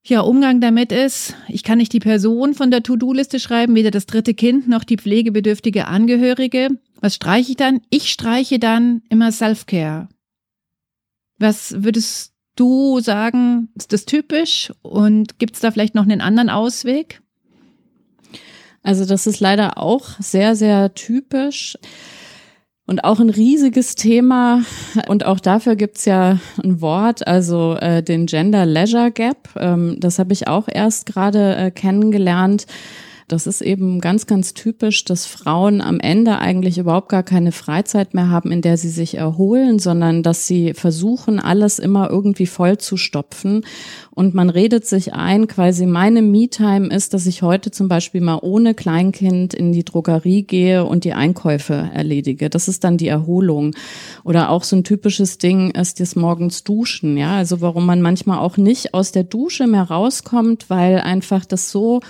ja, 0.05 0.21
Umgang 0.21 0.61
damit 0.61 0.91
ist, 0.91 1.37
ich 1.49 1.63
kann 1.63 1.79
nicht 1.79 1.93
die 1.93 2.01
Person 2.01 2.55
von 2.55 2.73
der 2.73 2.83
To-Do-Liste 2.83 3.39
schreiben, 3.39 3.77
weder 3.77 3.93
das 3.93 4.07
dritte 4.07 4.35
Kind 4.35 4.69
noch 4.69 4.83
die 4.83 4.97
pflegebedürftige 4.97 5.87
Angehörige. 5.87 6.71
Was 7.01 7.15
streiche 7.15 7.53
ich 7.53 7.57
dann? 7.57 7.83
Ich 7.89 8.11
streiche 8.11 8.59
dann 8.59 9.03
immer 9.11 9.31
Self-Care. 9.31 10.09
Was 11.39 11.85
würdest 11.85 12.32
du 12.57 13.01
sagen, 13.01 13.69
ist 13.75 13.93
das 13.93 14.05
typisch 14.05 14.73
und 14.83 15.39
gibt 15.39 15.55
es 15.55 15.61
da 15.61 15.71
vielleicht 15.71 15.95
noch 15.95 16.05
einen 16.05 16.21
anderen 16.21 16.51
Ausweg? 16.51 17.23
Also 18.83 19.05
das 19.05 19.27
ist 19.27 19.41
leider 19.41 19.79
auch 19.79 20.07
sehr, 20.19 20.57
sehr 20.57 20.95
typisch. 20.95 21.77
Und 22.85 23.05
auch 23.05 23.21
ein 23.21 23.31
riesiges 23.31 23.95
Thema. 23.95 24.65
Und 25.07 25.25
auch 25.25 25.39
dafür 25.39 25.77
gibt's 25.77 26.05
ja 26.05 26.41
ein 26.63 26.81
Wort, 26.81 27.27
also 27.27 27.77
äh, 27.77 28.03
den 28.03 28.27
Gender 28.27 28.67
Leisure 28.67 29.13
Gap. 29.13 29.51
Ähm, 29.57 29.97
das 30.01 30.19
habe 30.19 30.33
ich 30.33 30.49
auch 30.49 30.69
erst 30.69 31.07
gerade 31.07 31.55
äh, 31.57 31.71
kennengelernt. 31.71 32.67
Das 33.33 33.47
ist 33.47 33.63
eben 33.63 34.03
ganz, 34.03 34.27
ganz 34.27 34.53
typisch, 34.53 35.07
dass 35.07 35.25
Frauen 35.25 35.81
am 35.81 36.01
Ende 36.01 36.37
eigentlich 36.37 36.77
überhaupt 36.77 37.09
gar 37.09 37.23
keine 37.23 37.51
Freizeit 37.51 38.13
mehr 38.13 38.29
haben, 38.29 38.53
in 38.53 38.61
der 38.61 38.77
sie 38.77 38.91
sich 38.91 39.17
erholen, 39.17 39.79
sondern 39.79 40.23
dass 40.23 40.47
sie 40.47 40.75
versuchen, 40.75 41.41
alles 41.41 41.79
immer 41.79 42.11
irgendwie 42.11 42.45
voll 42.45 42.77
zu 42.77 42.99
stopfen. 42.99 43.65
Und 44.11 44.35
man 44.35 44.51
redet 44.51 44.85
sich 44.85 45.15
ein, 45.15 45.47
quasi 45.47 45.87
meine 45.87 46.21
Me-Time 46.21 46.95
ist, 46.95 47.15
dass 47.15 47.25
ich 47.25 47.41
heute 47.41 47.71
zum 47.71 47.89
Beispiel 47.89 48.21
mal 48.21 48.39
ohne 48.43 48.75
Kleinkind 48.75 49.55
in 49.55 49.73
die 49.73 49.85
Drogerie 49.85 50.43
gehe 50.43 50.85
und 50.85 51.05
die 51.05 51.15
Einkäufe 51.15 51.89
erledige. 51.95 52.51
Das 52.51 52.69
ist 52.69 52.85
dann 52.85 52.99
die 52.99 53.09
Erholung. 53.09 53.75
Oder 54.25 54.51
auch 54.51 54.63
so 54.63 54.77
ein 54.77 54.85
typisches 54.85 55.39
Ding 55.39 55.71
ist 55.71 56.01
das 56.01 56.17
morgens 56.17 56.65
Duschen. 56.65 57.17
Ja, 57.17 57.37
also 57.37 57.63
warum 57.63 57.87
man 57.87 58.03
manchmal 58.03 58.41
auch 58.41 58.59
nicht 58.59 58.93
aus 58.93 59.11
der 59.11 59.25
Dusche 59.25 59.67
mehr 59.67 59.85
rauskommt, 59.85 60.69
weil 60.69 60.99
einfach 60.99 61.47
das 61.47 61.71
so 61.71 62.03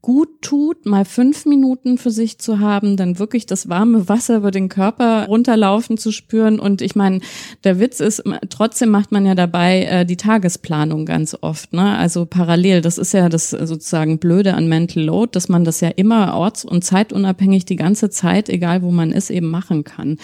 gut 0.00 0.42
tut, 0.42 0.86
mal 0.86 1.04
fünf 1.04 1.44
Minuten 1.44 1.98
für 1.98 2.10
sich 2.10 2.38
zu 2.38 2.60
haben, 2.60 2.96
dann 2.96 3.18
wirklich 3.18 3.46
das 3.46 3.68
warme 3.68 4.08
Wasser 4.08 4.36
über 4.36 4.50
den 4.50 4.68
Körper 4.68 5.26
runterlaufen 5.26 5.98
zu 5.98 6.12
spüren. 6.12 6.60
Und 6.60 6.82
ich 6.82 6.94
meine, 6.94 7.20
der 7.64 7.80
Witz 7.80 8.00
ist, 8.00 8.22
trotzdem 8.48 8.90
macht 8.90 9.10
man 9.10 9.26
ja 9.26 9.34
dabei 9.34 9.84
äh, 9.84 10.06
die 10.06 10.16
Tagesplanung 10.16 11.04
ganz 11.04 11.36
oft. 11.40 11.72
Ne? 11.72 11.96
Also 11.96 12.26
parallel, 12.26 12.80
das 12.80 12.96
ist 12.98 13.12
ja 13.12 13.28
das 13.28 13.50
sozusagen 13.50 14.18
Blöde 14.18 14.54
an 14.54 14.68
Mental 14.68 15.02
Load, 15.02 15.30
dass 15.32 15.48
man 15.48 15.64
das 15.64 15.80
ja 15.80 15.88
immer 15.88 16.34
orts- 16.34 16.64
und 16.64 16.84
zeitunabhängig 16.84 17.64
die 17.64 17.76
ganze 17.76 18.08
Zeit, 18.08 18.48
egal 18.48 18.82
wo 18.82 18.90
man 18.90 19.10
ist, 19.10 19.30
eben 19.30 19.50
machen 19.50 19.84
kann. 19.84 20.18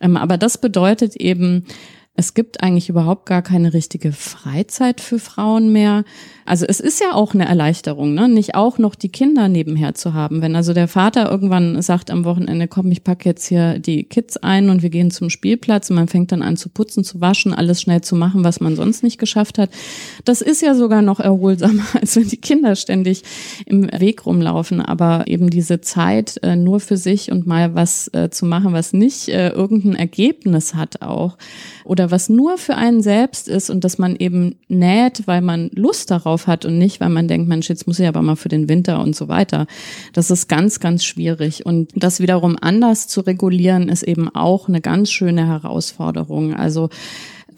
Ähm, 0.00 0.16
aber 0.16 0.38
das 0.38 0.58
bedeutet 0.58 1.16
eben, 1.16 1.64
es 2.18 2.34
gibt 2.34 2.64
eigentlich 2.64 2.88
überhaupt 2.88 3.26
gar 3.26 3.42
keine 3.42 3.72
richtige 3.74 4.10
Freizeit 4.10 5.00
für 5.00 5.20
Frauen 5.20 5.70
mehr. 5.70 6.02
Also 6.46 6.66
es 6.66 6.80
ist 6.80 7.00
ja 7.00 7.12
auch 7.12 7.32
eine 7.32 7.46
Erleichterung, 7.46 8.12
ne? 8.12 8.28
nicht 8.28 8.56
auch 8.56 8.78
noch 8.78 8.96
die 8.96 9.10
Kinder 9.10 9.48
nebenher 9.48 9.94
zu 9.94 10.14
haben. 10.14 10.42
Wenn 10.42 10.56
also 10.56 10.72
der 10.72 10.88
Vater 10.88 11.30
irgendwann 11.30 11.80
sagt 11.80 12.10
am 12.10 12.24
Wochenende, 12.24 12.66
komm, 12.66 12.90
ich 12.90 13.04
packe 13.04 13.28
jetzt 13.28 13.46
hier 13.46 13.78
die 13.78 14.02
Kids 14.02 14.36
ein 14.36 14.68
und 14.68 14.82
wir 14.82 14.90
gehen 14.90 15.12
zum 15.12 15.30
Spielplatz 15.30 15.90
und 15.90 15.96
man 15.96 16.08
fängt 16.08 16.32
dann 16.32 16.42
an 16.42 16.56
zu 16.56 16.70
putzen, 16.70 17.04
zu 17.04 17.20
waschen, 17.20 17.54
alles 17.54 17.80
schnell 17.80 18.00
zu 18.00 18.16
machen, 18.16 18.42
was 18.42 18.58
man 18.58 18.74
sonst 18.74 19.04
nicht 19.04 19.18
geschafft 19.18 19.56
hat. 19.56 19.70
Das 20.24 20.40
ist 20.40 20.60
ja 20.60 20.74
sogar 20.74 21.02
noch 21.02 21.20
erholsamer, 21.20 21.84
als 22.00 22.16
wenn 22.16 22.26
die 22.26 22.40
Kinder 22.40 22.74
ständig 22.74 23.22
im 23.64 23.88
Weg 23.92 24.26
rumlaufen. 24.26 24.80
Aber 24.80 25.28
eben 25.28 25.50
diese 25.50 25.82
Zeit 25.82 26.40
äh, 26.42 26.56
nur 26.56 26.80
für 26.80 26.96
sich 26.96 27.30
und 27.30 27.46
mal 27.46 27.76
was 27.76 28.08
äh, 28.12 28.28
zu 28.30 28.44
machen, 28.44 28.72
was 28.72 28.92
nicht 28.92 29.28
äh, 29.28 29.50
irgendein 29.50 29.94
Ergebnis 29.94 30.74
hat 30.74 31.00
auch 31.00 31.36
oder 31.84 32.07
was 32.10 32.28
nur 32.28 32.58
für 32.58 32.74
einen 32.74 33.02
selbst 33.02 33.48
ist 33.48 33.70
und 33.70 33.84
dass 33.84 33.98
man 33.98 34.16
eben 34.16 34.56
näht, 34.68 35.22
weil 35.26 35.40
man 35.40 35.70
Lust 35.74 36.10
darauf 36.10 36.46
hat 36.46 36.64
und 36.64 36.78
nicht, 36.78 37.00
weil 37.00 37.08
man 37.08 37.28
denkt, 37.28 37.48
Mensch, 37.48 37.68
jetzt 37.68 37.86
muss 37.86 37.98
ich 37.98 38.06
aber 38.06 38.22
mal 38.22 38.36
für 38.36 38.48
den 38.48 38.68
Winter 38.68 39.00
und 39.00 39.16
so 39.16 39.28
weiter. 39.28 39.66
Das 40.12 40.30
ist 40.30 40.48
ganz, 40.48 40.80
ganz 40.80 41.04
schwierig. 41.04 41.66
Und 41.66 41.90
das 41.94 42.20
wiederum 42.20 42.56
anders 42.60 43.08
zu 43.08 43.20
regulieren, 43.20 43.88
ist 43.88 44.02
eben 44.02 44.28
auch 44.34 44.68
eine 44.68 44.80
ganz 44.80 45.10
schöne 45.10 45.46
Herausforderung. 45.46 46.54
Also 46.54 46.88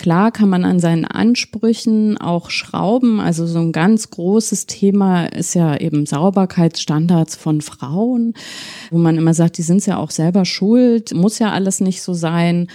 Klar 0.01 0.33
kann 0.33 0.49
man 0.49 0.65
an 0.65 0.81
seinen 0.81 1.05
Ansprüchen 1.05 2.17
auch 2.17 2.49
schrauben. 2.49 3.21
Also 3.21 3.47
so 3.47 3.59
ein 3.59 3.71
ganz 3.71 4.09
großes 4.09 4.65
Thema 4.65 5.27
ist 5.27 5.53
ja 5.53 5.77
eben 5.77 6.07
Sauberkeitsstandards 6.07 7.37
von 7.37 7.61
Frauen, 7.61 8.33
wo 8.91 8.97
man 8.97 9.19
immer 9.19 9.35
sagt, 9.35 9.59
die 9.59 9.63
sind 9.63 9.85
ja 9.85 9.99
auch 9.99 10.11
selber 10.11 10.47
schuld, 10.47 11.13
muss 11.13 11.39
ja 11.39 11.51
alles 11.53 11.81
nicht 11.81 12.01
so 12.01 12.15
sein. 12.15 12.69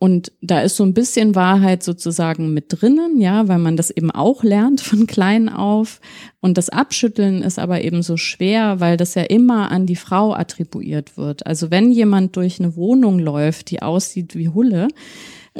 Und 0.00 0.32
da 0.40 0.62
ist 0.62 0.76
so 0.76 0.84
ein 0.84 0.94
bisschen 0.94 1.34
Wahrheit 1.34 1.82
sozusagen 1.82 2.54
mit 2.54 2.64
drinnen, 2.68 3.20
ja, 3.20 3.48
weil 3.48 3.58
man 3.58 3.76
das 3.76 3.90
eben 3.90 4.10
auch 4.10 4.42
lernt 4.42 4.80
von 4.80 5.06
klein 5.06 5.50
auf. 5.50 6.00
Und 6.40 6.56
das 6.56 6.70
Abschütteln 6.70 7.42
ist 7.42 7.58
aber 7.58 7.82
eben 7.82 8.02
so 8.02 8.16
schwer, 8.16 8.80
weil 8.80 8.96
das 8.96 9.14
ja 9.14 9.24
immer 9.24 9.70
an 9.70 9.84
die 9.84 9.96
Frau 9.96 10.32
attribuiert 10.32 11.18
wird. 11.18 11.46
Also 11.46 11.70
wenn 11.70 11.92
jemand 11.92 12.34
durch 12.36 12.58
eine 12.60 12.76
Wohnung 12.76 13.18
läuft, 13.18 13.70
die 13.70 13.82
aussieht 13.82 14.36
wie 14.36 14.48
Hulle, 14.48 14.88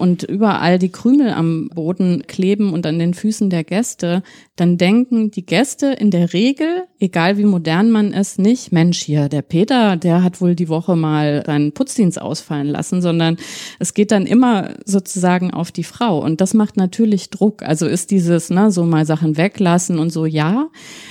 und 0.00 0.22
überall 0.22 0.78
die 0.78 0.88
Krümel 0.88 1.30
am 1.30 1.68
Boden 1.68 2.24
kleben 2.26 2.72
und 2.72 2.86
an 2.86 2.98
den 2.98 3.14
Füßen 3.14 3.50
der 3.50 3.64
Gäste, 3.64 4.22
dann 4.56 4.78
denken 4.78 5.30
die 5.30 5.46
Gäste 5.46 5.86
in 5.86 6.10
der 6.10 6.32
Regel, 6.32 6.84
egal 6.98 7.38
wie 7.38 7.44
modern 7.44 7.90
man 7.90 8.12
ist, 8.12 8.38
nicht, 8.38 8.72
Mensch, 8.72 8.98
hier, 8.98 9.28
der 9.28 9.42
Peter, 9.42 9.96
der 9.96 10.22
hat 10.22 10.40
wohl 10.40 10.54
die 10.54 10.68
Woche 10.68 10.96
mal 10.96 11.42
seinen 11.46 11.72
Putzdienst 11.72 12.20
ausfallen 12.20 12.66
lassen, 12.66 13.00
sondern 13.00 13.36
es 13.78 13.94
geht 13.94 14.10
dann 14.10 14.26
immer 14.26 14.74
sozusagen 14.84 15.52
auf 15.52 15.72
die 15.72 15.84
Frau. 15.84 16.22
Und 16.22 16.40
das 16.40 16.54
macht 16.54 16.76
natürlich 16.76 17.30
Druck. 17.30 17.62
Also 17.62 17.86
ist 17.86 18.10
dieses, 18.10 18.50
ne, 18.50 18.70
so 18.70 18.84
mal 18.84 19.06
Sachen 19.06 19.36
weglassen 19.36 19.98
und 19.98 20.10
so, 20.10 20.26
ja. 20.26 20.68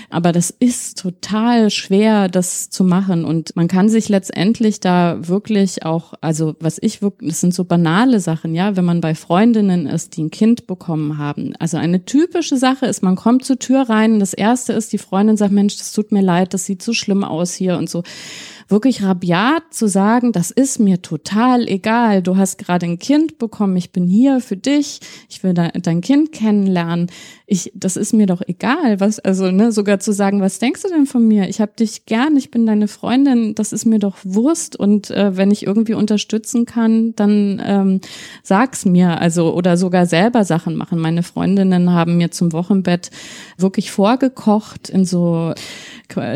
Aber 0.09 0.31
das 0.31 0.49
ist 0.51 0.99
total 0.99 1.69
schwer, 1.69 2.27
das 2.27 2.69
zu 2.69 2.83
machen. 2.83 3.25
Und 3.25 3.55
man 3.55 3.67
kann 3.67 3.89
sich 3.89 4.09
letztendlich 4.09 4.79
da 4.79 5.27
wirklich 5.27 5.85
auch, 5.85 6.13
also 6.21 6.55
was 6.59 6.77
ich 6.81 7.01
wirklich, 7.01 7.31
das 7.31 7.41
sind 7.41 7.53
so 7.53 7.63
banale 7.63 8.19
Sachen, 8.19 8.53
ja, 8.53 8.75
wenn 8.79 8.85
man 8.85 9.01
bei 9.01 9.13
Freundinnen 9.13 9.87
ist, 9.87 10.15
die 10.15 10.23
ein 10.23 10.31
Kind 10.31 10.65
bekommen 10.65 11.17
haben. 11.17 11.53
Also 11.59 11.75
eine 11.75 12.05
typische 12.05 12.55
Sache 12.55 12.85
ist, 12.85 13.03
man 13.03 13.17
kommt 13.17 13.43
zur 13.43 13.59
Tür 13.59 13.89
rein, 13.89 14.21
das 14.21 14.33
erste 14.33 14.71
ist, 14.71 14.93
die 14.93 14.97
Freundin 14.97 15.35
sagt, 15.35 15.51
Mensch, 15.51 15.75
das 15.75 15.91
tut 15.91 16.13
mir 16.13 16.21
leid, 16.21 16.53
das 16.53 16.65
sieht 16.65 16.81
so 16.81 16.93
schlimm 16.93 17.25
aus 17.25 17.53
hier 17.53 17.77
und 17.77 17.89
so 17.89 18.03
wirklich 18.69 19.03
rabiat 19.03 19.63
zu 19.73 19.87
sagen, 19.87 20.31
das 20.31 20.49
ist 20.49 20.79
mir 20.79 21.01
total 21.01 21.67
egal. 21.67 22.21
Du 22.21 22.37
hast 22.37 22.57
gerade 22.57 22.85
ein 22.85 22.99
Kind 22.99 23.37
bekommen, 23.37 23.75
ich 23.75 23.91
bin 23.91 24.07
hier 24.07 24.39
für 24.39 24.55
dich, 24.55 25.01
ich 25.27 25.43
will 25.43 25.53
dein 25.53 25.99
Kind 25.99 26.31
kennenlernen. 26.31 27.11
Ich, 27.51 27.71
das 27.73 27.97
ist 27.97 28.13
mir 28.13 28.27
doch 28.27 28.43
egal, 28.45 28.99
was, 28.99 29.17
also 29.17 29.49
ne, 29.49 29.71
sogar 29.71 29.99
zu 29.99 30.13
sagen, 30.13 30.39
was 30.39 30.59
denkst 30.59 30.83
du 30.83 30.89
denn 30.89 31.07
von 31.07 31.27
mir? 31.27 31.49
Ich 31.49 31.59
habe 31.59 31.71
dich 31.77 32.05
gern, 32.05 32.37
ich 32.37 32.51
bin 32.51 32.67
deine 32.67 32.87
Freundin, 32.87 33.55
das 33.55 33.73
ist 33.73 33.85
mir 33.85 33.97
doch 33.97 34.17
Wurst 34.23 34.75
und 34.75 35.09
äh, 35.09 35.35
wenn 35.35 35.49
ich 35.49 35.65
irgendwie 35.65 35.95
unterstützen 35.95 36.65
kann, 36.65 37.15
dann 37.15 37.59
ähm, 37.65 38.01
sag's 38.43 38.85
mir. 38.85 39.19
Also 39.19 39.51
oder 39.55 39.77
sogar 39.77 40.05
selber 40.05 40.43
Sachen 40.43 40.75
machen. 40.75 40.99
Meine 40.99 41.23
Freundinnen 41.23 41.91
haben 41.91 42.17
mir 42.17 42.29
zum 42.29 42.53
Wochenbett 42.53 43.09
wirklich 43.57 43.89
vorgekocht 43.89 44.89
in 44.89 45.05
so 45.05 45.53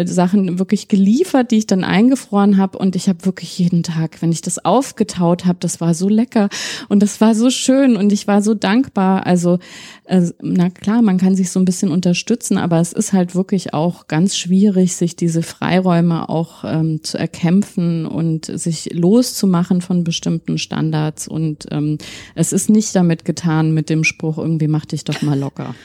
Sachen 0.05 0.59
wirklich 0.59 0.87
geliefert, 0.87 1.51
die 1.51 1.57
ich 1.57 1.67
dann 1.67 1.83
eingefroren 1.83 2.57
habe 2.57 2.77
und 2.77 2.95
ich 2.95 3.09
habe 3.09 3.25
wirklich 3.25 3.57
jeden 3.57 3.81
Tag, 3.81 4.21
wenn 4.21 4.31
ich 4.31 4.41
das 4.41 4.63
aufgetaut 4.63 5.45
habe, 5.45 5.57
das 5.59 5.81
war 5.81 5.93
so 5.93 6.09
lecker 6.09 6.49
und 6.89 7.01
das 7.01 7.21
war 7.21 7.33
so 7.33 7.49
schön 7.49 7.95
und 7.95 8.11
ich 8.13 8.27
war 8.27 8.41
so 8.41 8.53
dankbar. 8.53 9.25
Also 9.25 9.57
äh, 10.05 10.21
na 10.41 10.69
klar, 10.69 11.01
man 11.03 11.17
kann 11.17 11.35
sich 11.35 11.51
so 11.51 11.59
ein 11.59 11.65
bisschen 11.65 11.91
unterstützen, 11.91 12.57
aber 12.57 12.79
es 12.79 12.93
ist 12.93 13.13
halt 13.13 13.35
wirklich 13.35 13.73
auch 13.73 14.07
ganz 14.07 14.35
schwierig, 14.35 14.95
sich 14.95 15.15
diese 15.15 15.43
Freiräume 15.43 16.29
auch 16.29 16.63
ähm, 16.65 17.03
zu 17.03 17.17
erkämpfen 17.17 18.05
und 18.05 18.45
sich 18.45 18.93
loszumachen 18.93 19.81
von 19.81 20.03
bestimmten 20.03 20.57
Standards 20.57 21.27
und 21.27 21.67
ähm, 21.71 21.97
es 22.35 22.53
ist 22.53 22.69
nicht 22.69 22.95
damit 22.95 23.25
getan 23.25 23.73
mit 23.73 23.89
dem 23.89 24.03
Spruch 24.03 24.37
irgendwie 24.37 24.67
mach 24.67 24.85
dich 24.85 25.03
doch 25.03 25.21
mal 25.21 25.37
locker. 25.37 25.75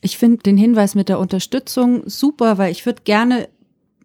Ich 0.00 0.18
finde 0.18 0.42
den 0.42 0.58
Hinweis 0.58 0.94
mit 0.94 1.08
der 1.08 1.18
Unterstützung 1.18 2.02
super, 2.06 2.58
weil 2.58 2.70
ich 2.70 2.84
würde 2.84 3.02
gerne 3.04 3.48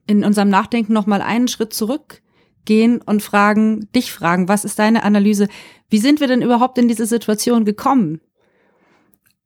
in 0.07 0.23
unserem 0.23 0.49
Nachdenken 0.49 0.93
noch 0.93 1.07
mal 1.07 1.21
einen 1.21 1.49
Schritt 1.49 1.73
zurückgehen 1.73 3.01
und 3.01 3.21
fragen, 3.21 3.89
dich 3.93 4.11
fragen, 4.11 4.47
was 4.47 4.63
ist 4.63 4.79
deine 4.79 5.03
Analyse? 5.03 5.49
Wie 5.89 5.97
sind 5.97 6.21
wir 6.21 6.27
denn 6.27 6.41
überhaupt 6.41 6.77
in 6.77 6.87
diese 6.87 7.05
Situation 7.05 7.65
gekommen? 7.65 8.21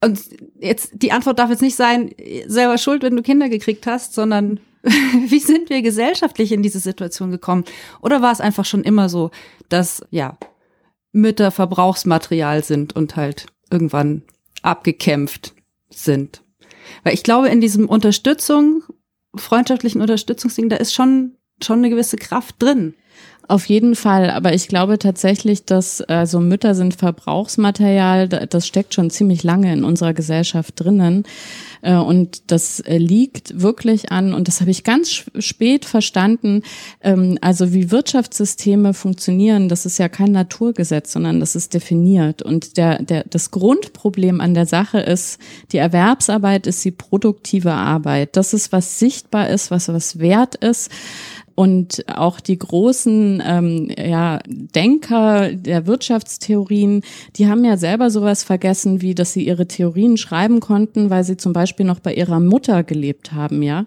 Und 0.03 0.21
jetzt, 0.59 0.91
die 0.93 1.11
Antwort 1.11 1.39
darf 1.39 1.49
jetzt 1.49 1.61
nicht 1.61 1.75
sein, 1.75 2.13
selber 2.45 2.77
schuld, 2.77 3.03
wenn 3.03 3.15
du 3.15 3.21
Kinder 3.21 3.47
gekriegt 3.47 3.87
hast, 3.87 4.13
sondern 4.13 4.59
wie 4.83 5.39
sind 5.39 5.69
wir 5.69 5.81
gesellschaftlich 5.81 6.51
in 6.51 6.61
diese 6.61 6.79
Situation 6.79 7.31
gekommen? 7.31 7.63
Oder 8.01 8.21
war 8.21 8.31
es 8.31 8.41
einfach 8.41 8.65
schon 8.65 8.83
immer 8.83 9.07
so, 9.07 9.31
dass, 9.69 10.05
ja, 10.11 10.37
Mütter 11.13 11.51
Verbrauchsmaterial 11.51 12.63
sind 12.63 12.95
und 12.95 13.15
halt 13.15 13.45
irgendwann 13.71 14.23
abgekämpft 14.61 15.53
sind? 15.89 16.43
Weil 17.03 17.13
ich 17.13 17.23
glaube, 17.23 17.47
in 17.47 17.61
diesem 17.61 17.87
Unterstützung, 17.87 18.83
freundschaftlichen 19.35 20.01
Unterstützungsding, 20.01 20.67
da 20.67 20.75
ist 20.75 20.93
schon, 20.93 21.37
schon 21.63 21.79
eine 21.79 21.89
gewisse 21.89 22.17
Kraft 22.17 22.61
drin. 22.61 22.95
Auf 23.47 23.65
jeden 23.67 23.95
Fall, 23.95 24.29
aber 24.29 24.53
ich 24.53 24.69
glaube 24.69 24.97
tatsächlich, 24.99 25.65
dass 25.65 25.99
also 26.01 26.39
Mütter 26.39 26.75
sind 26.75 26.95
Verbrauchsmaterial, 26.95 28.29
das 28.29 28.65
steckt 28.65 28.93
schon 28.93 29.09
ziemlich 29.09 29.43
lange 29.43 29.73
in 29.73 29.83
unserer 29.83 30.13
Gesellschaft 30.13 30.73
drinnen. 30.77 31.25
Äh, 31.81 31.95
und 31.95 32.51
das 32.51 32.79
äh, 32.79 32.97
liegt 32.97 33.61
wirklich 33.61 34.11
an, 34.11 34.33
und 34.33 34.47
das 34.47 34.61
habe 34.61 34.71
ich 34.71 34.83
ganz 34.83 35.25
spät 35.37 35.83
verstanden, 35.83 36.63
ähm, 37.01 37.37
also 37.41 37.73
wie 37.73 37.91
Wirtschaftssysteme 37.91 38.93
funktionieren, 38.93 39.67
das 39.67 39.85
ist 39.85 39.97
ja 39.97 40.07
kein 40.07 40.31
Naturgesetz, 40.31 41.11
sondern 41.11 41.41
das 41.41 41.55
ist 41.55 41.73
definiert. 41.73 42.41
Und 42.41 42.77
der, 42.77 43.03
der, 43.03 43.25
das 43.25 43.51
Grundproblem 43.51 44.39
an 44.39 44.53
der 44.53 44.65
Sache 44.65 44.99
ist, 44.99 45.37
die 45.73 45.77
Erwerbsarbeit 45.77 46.65
ist 46.65 46.83
die 46.85 46.91
produktive 46.91 47.73
Arbeit. 47.73 48.37
Das 48.37 48.53
ist, 48.53 48.71
was 48.71 48.99
sichtbar 48.99 49.49
ist, 49.49 49.69
was 49.69 49.89
was 49.89 50.19
wert 50.19 50.55
ist. 50.55 50.89
Und 51.55 52.05
auch 52.09 52.39
die 52.39 52.57
großen 52.57 53.41
ähm, 53.45 53.91
ja, 53.97 54.39
Denker 54.47 55.53
der 55.53 55.85
Wirtschaftstheorien, 55.85 57.01
die 57.35 57.47
haben 57.47 57.63
ja 57.63 57.77
selber 57.77 58.09
sowas 58.09 58.43
vergessen, 58.43 59.01
wie 59.01 59.13
dass 59.13 59.33
sie 59.33 59.45
ihre 59.45 59.67
Theorien 59.67 60.17
schreiben 60.17 60.59
konnten, 60.59 61.09
weil 61.09 61.23
sie 61.23 61.37
zum 61.37 61.53
Beispiel 61.53 61.85
noch 61.85 61.99
bei 61.99 62.13
ihrer 62.13 62.39
Mutter 62.39 62.83
gelebt 62.83 63.33
haben, 63.33 63.61
ja 63.61 63.85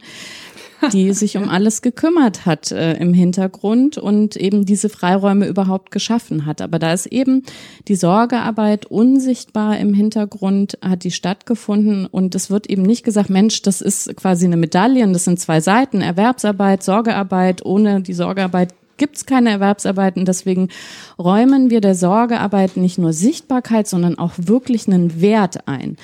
die 0.92 1.12
sich 1.14 1.36
um 1.36 1.48
alles 1.48 1.82
gekümmert 1.82 2.46
hat 2.46 2.72
äh, 2.72 2.94
im 2.94 3.14
Hintergrund 3.14 3.98
und 3.98 4.36
eben 4.36 4.64
diese 4.64 4.88
Freiräume 4.88 5.46
überhaupt 5.46 5.90
geschaffen 5.90 6.46
hat. 6.46 6.60
Aber 6.60 6.78
da 6.78 6.92
ist 6.92 7.06
eben 7.06 7.42
die 7.88 7.96
Sorgearbeit 7.96 8.86
unsichtbar 8.86 9.78
im 9.78 9.94
Hintergrund, 9.94 10.78
hat 10.82 11.04
die 11.04 11.10
stattgefunden. 11.10 12.06
Und 12.06 12.34
es 12.34 12.50
wird 12.50 12.68
eben 12.68 12.82
nicht 12.82 13.04
gesagt, 13.04 13.30
Mensch, 13.30 13.62
das 13.62 13.80
ist 13.80 14.16
quasi 14.16 14.46
eine 14.46 14.56
Medaille, 14.56 15.06
das 15.12 15.24
sind 15.24 15.40
zwei 15.40 15.60
Seiten, 15.60 16.00
Erwerbsarbeit, 16.00 16.82
Sorgearbeit, 16.82 17.64
ohne 17.64 18.00
die 18.00 18.14
Sorgearbeit 18.14 18.74
gibt 18.96 19.16
es 19.16 19.26
keine 19.26 19.50
Erwerbsarbeit. 19.50 20.16
Und 20.16 20.26
deswegen 20.26 20.68
räumen 21.18 21.70
wir 21.70 21.80
der 21.80 21.94
Sorgearbeit 21.94 22.76
nicht 22.76 22.98
nur 22.98 23.12
Sichtbarkeit, 23.12 23.86
sondern 23.86 24.18
auch 24.18 24.32
wirklich 24.36 24.88
einen 24.88 25.20
Wert 25.20 25.68
ein 25.68 25.96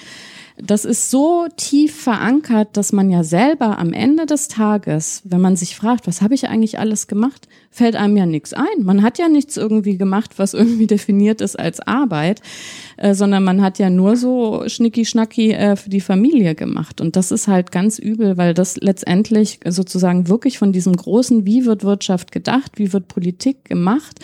das 0.65 0.85
ist 0.85 1.11
so 1.11 1.47
tief 1.57 2.03
verankert, 2.03 2.77
dass 2.77 2.93
man 2.93 3.11
ja 3.11 3.25
selber 3.25 3.79
am 3.79 3.93
Ende 3.93 4.27
des 4.27 4.47
Tages, 4.47 5.21
wenn 5.25 5.41
man 5.41 5.57
sich 5.57 5.75
fragt, 5.75 6.07
was 6.07 6.23
habe 6.23 6.35
ich 6.35 6.49
eigentlich 6.49 6.79
alles 6.79 7.09
gemacht, 7.09 7.49
fällt 7.71 7.97
einem 7.97 8.17
ja 8.17 8.27
nichts 8.27 8.53
ein. 8.53 8.85
Man 8.85 9.03
hat 9.03 9.19
ja 9.19 9.29
nichts 9.29 9.57
irgendwie 9.57 9.97
gemacht, 9.97 10.39
was 10.39 10.55
irgendwie 10.55 10.87
definiert 10.89 11.41
ist 11.41 11.59
als 11.59 11.81
Arbeit, 11.81 12.43
äh, 12.97 13.15
sondern 13.15 13.43
man 13.43 13.61
hat 13.61 13.81
ja 13.81 13.91
nur 13.91 14.17
so 14.17 14.63
schnicki-schnacki 14.67 15.53
äh, 15.53 15.77
für 15.77 15.91
die 15.91 16.01
Familie 16.01 16.55
gemacht. 16.55 17.01
Und 17.01 17.17
das 17.17 17.33
ist 17.33 17.49
halt 17.49 17.73
ganz 17.73 17.99
übel, 17.99 18.37
weil 18.37 18.55
das 18.55 18.77
letztendlich 18.77 19.59
sozusagen 19.67 20.29
wirklich 20.29 20.59
von 20.59 20.73
diesem 20.73 20.95
großen, 20.95 21.45
wie 21.45 21.67
wird 21.67 21.83
Wirtschaft 21.83 22.31
gedacht, 22.31 22.73
wie 22.77 22.93
wird 22.93 23.09
Politik 23.09 23.65
gemacht, 23.65 24.21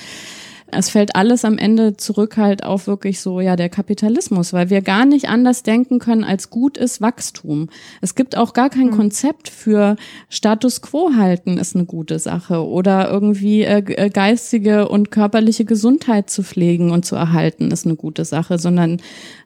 es 0.71 0.91
fällt 0.91 1.17
alles 1.17 1.45
am 1.45 1.57
Ende 1.57 1.97
zurück 1.97 2.37
halt 2.37 2.65
auf 2.65 2.87
wirklich 2.87 3.21
so, 3.21 3.41
ja, 3.41 3.57
der 3.57 3.69
Kapitalismus, 3.69 4.53
weil 4.53 4.71
wir 4.71 4.83
gar 4.83 5.07
nicht 5.07 5.29
anders 5.29 5.63
denken 5.63 5.99
können, 5.99 6.25
als 6.25 6.51
gut 6.51 6.77
ist 6.77 7.01
Wachstum. 7.01 7.71
Es 8.01 8.15
gibt 8.15 8.37
auch 8.37 8.53
gar 8.53 8.69
kein 8.69 8.89
mhm. 8.89 8.97
Konzept 8.97 9.49
für 9.49 9.97
Status 10.29 10.83
quo 10.83 11.13
halten 11.17 11.59
ist 11.59 11.75
eine 11.75 11.87
gute 11.87 12.19
Sache 12.19 12.67
oder 12.67 13.11
irgendwie 13.11 13.63
äh, 13.63 13.79
äh, 13.79 14.11
geistige 14.11 14.89
und 14.89 15.11
körperliche 15.11 15.65
Gesundheit 15.65 16.29
zu 16.29 16.43
pflegen 16.43 16.91
und 16.91 17.05
zu 17.05 17.17
erhalten 17.17 17.71
ist 17.71 17.87
eine 17.87 17.97
gute 17.97 18.25
Sache, 18.25 18.59
sondern 18.59 19.01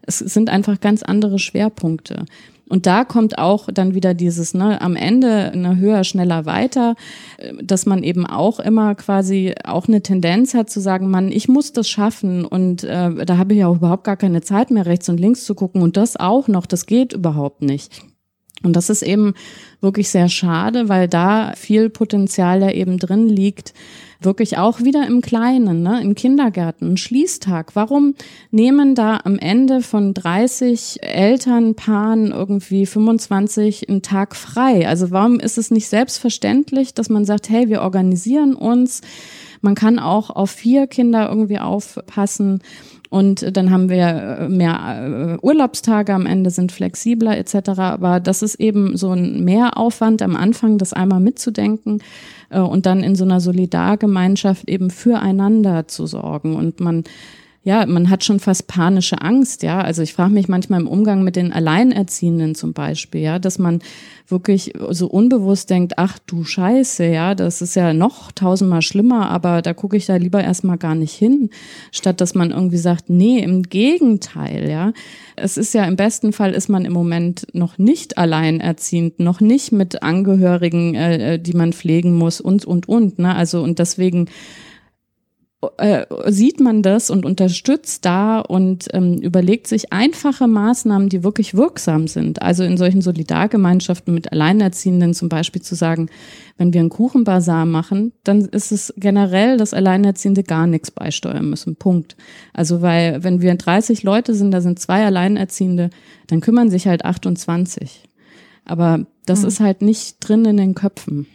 es 0.04 0.18
sind 0.18 0.50
einfach 0.50 0.80
ganz 0.80 1.02
andere 1.02 1.38
Schwerpunkte. 1.38 2.26
Und 2.72 2.86
da 2.86 3.04
kommt 3.04 3.36
auch 3.36 3.68
dann 3.70 3.94
wieder 3.94 4.14
dieses, 4.14 4.54
ne, 4.54 4.80
am 4.80 4.96
Ende 4.96 5.52
ne, 5.54 5.76
höher, 5.76 6.04
schneller, 6.04 6.46
weiter, 6.46 6.94
äh, 7.36 7.52
dass 7.62 7.84
man 7.84 8.02
eben 8.02 8.24
auch 8.24 8.60
immer 8.60 8.94
quasi 8.94 9.54
auch 9.62 9.88
eine 9.88 10.00
Tendenz 10.00 10.54
hat 10.54 10.70
zu 10.70 10.80
sagen, 10.80 11.10
Mann, 11.10 11.30
ich 11.32 11.48
muss 11.48 11.74
das 11.74 11.86
schaffen 11.86 12.46
und 12.46 12.82
äh, 12.82 13.26
da 13.26 13.36
habe 13.36 13.52
ich 13.52 13.58
ja 13.58 13.66
auch 13.66 13.76
überhaupt 13.76 14.04
gar 14.04 14.16
keine 14.16 14.40
Zeit 14.40 14.70
mehr, 14.70 14.86
rechts 14.86 15.10
und 15.10 15.20
links 15.20 15.44
zu 15.44 15.54
gucken 15.54 15.82
und 15.82 15.98
das 15.98 16.16
auch 16.16 16.48
noch, 16.48 16.64
das 16.64 16.86
geht 16.86 17.12
überhaupt 17.12 17.60
nicht. 17.60 17.92
Und 18.62 18.74
das 18.74 18.90
ist 18.90 19.02
eben 19.02 19.34
wirklich 19.80 20.08
sehr 20.08 20.28
schade, 20.28 20.88
weil 20.88 21.08
da 21.08 21.52
viel 21.56 21.90
Potenzial 21.90 22.60
ja 22.60 22.70
eben 22.70 22.98
drin 22.98 23.28
liegt, 23.28 23.74
wirklich 24.24 24.58
auch 24.58 24.80
wieder 24.80 25.06
im 25.06 25.20
Kleinen, 25.20 25.82
ne, 25.82 26.00
im 26.00 26.14
Kindergarten, 26.14 26.92
ein 26.92 26.96
Schließtag. 26.96 27.74
Warum 27.74 28.14
nehmen 28.50 28.94
da 28.94 29.20
am 29.24 29.38
Ende 29.38 29.82
von 29.82 30.14
30 30.14 30.98
Elternpaaren 31.02 32.30
irgendwie 32.30 32.86
25 32.86 33.88
einen 33.88 34.02
Tag 34.02 34.36
frei? 34.36 34.86
Also 34.86 35.10
warum 35.10 35.40
ist 35.40 35.58
es 35.58 35.70
nicht 35.70 35.88
selbstverständlich, 35.88 36.94
dass 36.94 37.08
man 37.08 37.24
sagt, 37.24 37.48
hey, 37.48 37.68
wir 37.68 37.82
organisieren 37.82 38.54
uns, 38.54 39.00
man 39.62 39.74
kann 39.74 39.98
auch 39.98 40.30
auf 40.30 40.50
vier 40.50 40.86
Kinder 40.86 41.28
irgendwie 41.28 41.58
aufpassen 41.58 42.60
und 43.12 43.56
dann 43.58 43.70
haben 43.70 43.90
wir 43.90 44.38
äh, 44.40 44.48
mehr 44.48 45.38
äh, 45.38 45.46
Urlaubstage 45.46 46.14
am 46.14 46.24
Ende, 46.24 46.48
sind 46.48 46.72
flexibler 46.72 47.36
etc. 47.36 47.68
Aber 47.78 48.20
das 48.20 48.40
ist 48.40 48.54
eben 48.54 48.96
so 48.96 49.10
ein 49.10 49.44
Mehraufwand 49.44 50.22
am 50.22 50.34
Anfang, 50.34 50.78
das 50.78 50.94
einmal 50.94 51.20
mitzudenken 51.20 52.02
äh, 52.48 52.60
und 52.60 52.86
dann 52.86 53.02
in 53.02 53.14
so 53.14 53.24
einer 53.24 53.40
Solidargemeinschaft 53.40 54.66
eben 54.66 54.88
füreinander 54.88 55.88
zu 55.88 56.06
sorgen. 56.06 56.56
Und 56.56 56.80
man 56.80 57.04
ja, 57.64 57.86
man 57.86 58.10
hat 58.10 58.24
schon 58.24 58.40
fast 58.40 58.66
panische 58.66 59.22
Angst, 59.22 59.62
ja. 59.62 59.80
Also 59.80 60.02
ich 60.02 60.14
frage 60.14 60.32
mich 60.32 60.48
manchmal 60.48 60.80
im 60.80 60.88
Umgang 60.88 61.22
mit 61.22 61.36
den 61.36 61.52
Alleinerziehenden 61.52 62.56
zum 62.56 62.72
Beispiel, 62.72 63.20
ja, 63.20 63.38
dass 63.38 63.60
man 63.60 63.80
wirklich 64.26 64.72
so 64.90 65.06
unbewusst 65.06 65.70
denkt, 65.70 65.92
ach 65.96 66.18
du 66.26 66.42
Scheiße, 66.42 67.04
ja, 67.04 67.36
das 67.36 67.62
ist 67.62 67.76
ja 67.76 67.92
noch 67.92 68.32
tausendmal 68.32 68.82
schlimmer, 68.82 69.30
aber 69.30 69.62
da 69.62 69.74
gucke 69.74 69.96
ich 69.96 70.06
da 70.06 70.16
lieber 70.16 70.42
erstmal 70.42 70.76
gar 70.76 70.96
nicht 70.96 71.14
hin, 71.14 71.50
statt 71.92 72.20
dass 72.20 72.34
man 72.34 72.50
irgendwie 72.50 72.78
sagt, 72.78 73.10
nee, 73.10 73.38
im 73.38 73.62
Gegenteil, 73.62 74.68
ja. 74.68 74.92
Es 75.36 75.56
ist 75.56 75.72
ja 75.72 75.84
im 75.84 75.94
besten 75.94 76.32
Fall 76.32 76.54
ist 76.54 76.68
man 76.68 76.84
im 76.84 76.92
Moment 76.92 77.46
noch 77.52 77.78
nicht 77.78 78.18
alleinerziehend, 78.18 79.20
noch 79.20 79.40
nicht 79.40 79.70
mit 79.70 80.02
Angehörigen, 80.02 80.96
äh, 80.96 81.38
die 81.38 81.54
man 81.54 81.72
pflegen 81.72 82.14
muss 82.14 82.40
und 82.40 82.64
und 82.64 82.88
und, 82.88 83.20
ne? 83.20 83.36
Also 83.36 83.62
und 83.62 83.78
deswegen 83.78 84.28
äh, 85.76 86.06
sieht 86.26 86.58
man 86.58 86.82
das 86.82 87.08
und 87.08 87.24
unterstützt 87.24 88.04
da 88.04 88.40
und 88.40 88.88
ähm, 88.92 89.18
überlegt 89.18 89.68
sich 89.68 89.92
einfache 89.92 90.48
Maßnahmen, 90.48 91.08
die 91.08 91.22
wirklich 91.22 91.54
wirksam 91.54 92.08
sind. 92.08 92.42
Also 92.42 92.64
in 92.64 92.76
solchen 92.76 93.00
Solidargemeinschaften 93.00 94.12
mit 94.12 94.32
Alleinerziehenden 94.32 95.14
zum 95.14 95.28
Beispiel 95.28 95.62
zu 95.62 95.76
sagen, 95.76 96.08
wenn 96.56 96.72
wir 96.72 96.80
einen 96.80 96.88
Kuchenbazar 96.88 97.64
machen, 97.64 98.12
dann 98.24 98.40
ist 98.46 98.72
es 98.72 98.92
generell, 98.96 99.56
dass 99.56 99.72
Alleinerziehende 99.72 100.42
gar 100.42 100.66
nichts 100.66 100.90
beisteuern 100.90 101.48
müssen. 101.48 101.76
Punkt. 101.76 102.16
Also 102.52 102.82
weil, 102.82 103.22
wenn 103.22 103.40
wir 103.40 103.54
30 103.54 104.02
Leute 104.02 104.34
sind, 104.34 104.50
da 104.50 104.60
sind 104.60 104.80
zwei 104.80 105.06
Alleinerziehende, 105.06 105.90
dann 106.26 106.40
kümmern 106.40 106.70
sich 106.70 106.88
halt 106.88 107.04
28. 107.04 108.08
Aber 108.64 109.06
das 109.26 109.42
mhm. 109.42 109.48
ist 109.48 109.60
halt 109.60 109.82
nicht 109.82 110.16
drin 110.20 110.44
in 110.44 110.56
den 110.56 110.74
Köpfen. 110.74 111.26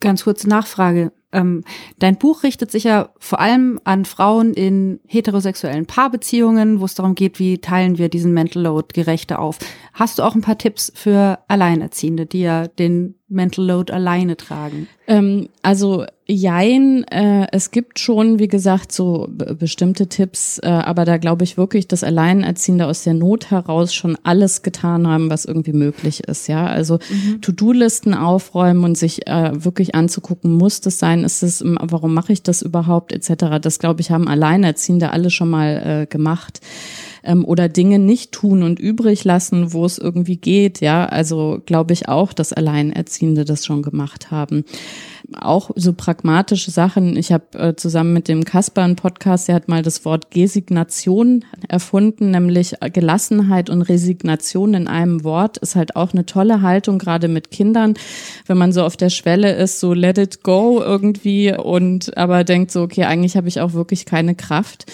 Ganz 0.00 0.24
kurze 0.24 0.48
Nachfrage. 0.48 1.12
Ähm, 1.32 1.64
dein 1.98 2.16
Buch 2.16 2.42
richtet 2.42 2.70
sich 2.70 2.84
ja 2.84 3.10
vor 3.18 3.40
allem 3.40 3.80
an 3.84 4.04
Frauen 4.04 4.54
in 4.54 5.00
heterosexuellen 5.06 5.86
Paarbeziehungen, 5.86 6.80
wo 6.80 6.84
es 6.84 6.94
darum 6.94 7.14
geht, 7.14 7.38
wie 7.38 7.58
teilen 7.58 7.98
wir 7.98 8.08
diesen 8.08 8.32
Mental 8.34 8.62
Load 8.62 8.88
gerechter 8.92 9.38
auf. 9.38 9.58
Hast 9.92 10.18
du 10.18 10.22
auch 10.22 10.34
ein 10.34 10.42
paar 10.42 10.58
Tipps 10.58 10.92
für 10.94 11.38
Alleinerziehende, 11.48 12.26
die 12.26 12.40
ja 12.40 12.68
den 12.68 13.14
Mental 13.32 13.64
Load 13.64 13.92
alleine 13.92 14.36
tragen? 14.36 14.88
Ähm, 15.06 15.48
also 15.62 16.04
jein, 16.26 17.04
äh, 17.04 17.46
es 17.52 17.70
gibt 17.70 17.98
schon, 17.98 18.38
wie 18.38 18.48
gesagt, 18.48 18.92
so 18.92 19.28
bestimmte 19.28 20.06
Tipps, 20.06 20.58
äh, 20.62 20.68
aber 20.68 21.04
da 21.04 21.16
glaube 21.18 21.44
ich 21.44 21.56
wirklich, 21.56 21.88
dass 21.88 22.04
Alleinerziehende 22.04 22.86
aus 22.86 23.02
der 23.02 23.14
Not 23.14 23.50
heraus 23.50 23.92
schon 23.92 24.16
alles 24.22 24.62
getan 24.62 25.06
haben, 25.06 25.28
was 25.30 25.44
irgendwie 25.44 25.72
möglich 25.72 26.24
ist. 26.28 26.46
Ja, 26.46 26.66
also 26.66 26.98
mhm. 27.10 27.40
To-Do-Listen 27.40 28.14
aufräumen 28.14 28.84
und 28.84 28.96
sich 28.96 29.26
äh, 29.26 29.64
wirklich 29.64 29.94
anzugucken, 29.94 30.52
muss 30.52 30.80
das 30.80 30.98
sein, 30.98 31.24
ist 31.24 31.42
es, 31.42 31.64
warum 31.64 32.14
mache 32.14 32.32
ich 32.32 32.42
das 32.42 32.62
überhaupt, 32.62 33.12
etc. 33.12 33.60
Das 33.60 33.78
glaube 33.78 34.00
ich, 34.00 34.10
haben 34.10 34.28
Alleinerziehende 34.28 35.10
alle 35.10 35.30
schon 35.30 35.50
mal 35.50 36.02
äh, 36.02 36.06
gemacht 36.06 36.60
ähm, 37.22 37.44
oder 37.44 37.68
Dinge 37.68 37.98
nicht 37.98 38.32
tun 38.32 38.62
und 38.62 38.78
übrig 38.78 39.24
lassen, 39.24 39.72
wo 39.72 39.84
es 39.84 39.98
irgendwie 39.98 40.36
geht. 40.36 40.80
Ja, 40.80 41.06
also 41.06 41.60
glaube 41.66 41.92
ich 41.92 42.08
auch, 42.08 42.32
dass 42.32 42.52
Alleinerziehende 42.52 43.44
das 43.44 43.64
schon 43.64 43.82
gemacht 43.82 44.30
haben. 44.30 44.64
Auch 45.34 45.70
so 45.76 45.92
pragmatische 45.92 46.70
Sachen. 46.70 47.16
Ich 47.16 47.32
habe 47.32 47.58
äh, 47.58 47.76
zusammen 47.76 48.12
mit 48.12 48.28
dem 48.28 48.44
Kasper 48.44 48.82
einen 48.82 48.96
Podcast, 48.96 49.48
der 49.48 49.54
hat 49.54 49.68
mal 49.68 49.82
das 49.82 50.04
Wort 50.04 50.30
Gesignation 50.30 51.44
erfunden, 51.68 52.30
nämlich 52.30 52.74
Gelassenheit 52.92 53.70
und 53.70 53.82
Resignation 53.82 54.74
in 54.74 54.88
einem 54.88 55.24
Wort 55.24 55.58
ist 55.58 55.76
halt 55.76 55.96
auch 55.96 56.12
eine 56.12 56.26
tolle 56.26 56.62
Haltung, 56.62 56.98
gerade 56.98 57.28
mit 57.28 57.50
Kindern, 57.50 57.94
wenn 58.46 58.58
man 58.58 58.72
so 58.72 58.82
auf 58.84 58.96
der 58.96 59.10
Schwelle 59.10 59.52
ist, 59.54 59.80
so 59.80 59.94
let 59.94 60.18
it 60.18 60.42
go 60.42 60.80
irgendwie 60.82 61.54
und 61.56 62.16
aber 62.16 62.44
denkt 62.44 62.70
so, 62.70 62.82
okay, 62.82 63.04
eigentlich 63.04 63.36
habe 63.36 63.48
ich 63.48 63.60
auch 63.60 63.72
wirklich 63.72 64.06
keine 64.06 64.34
Kraft 64.34 64.86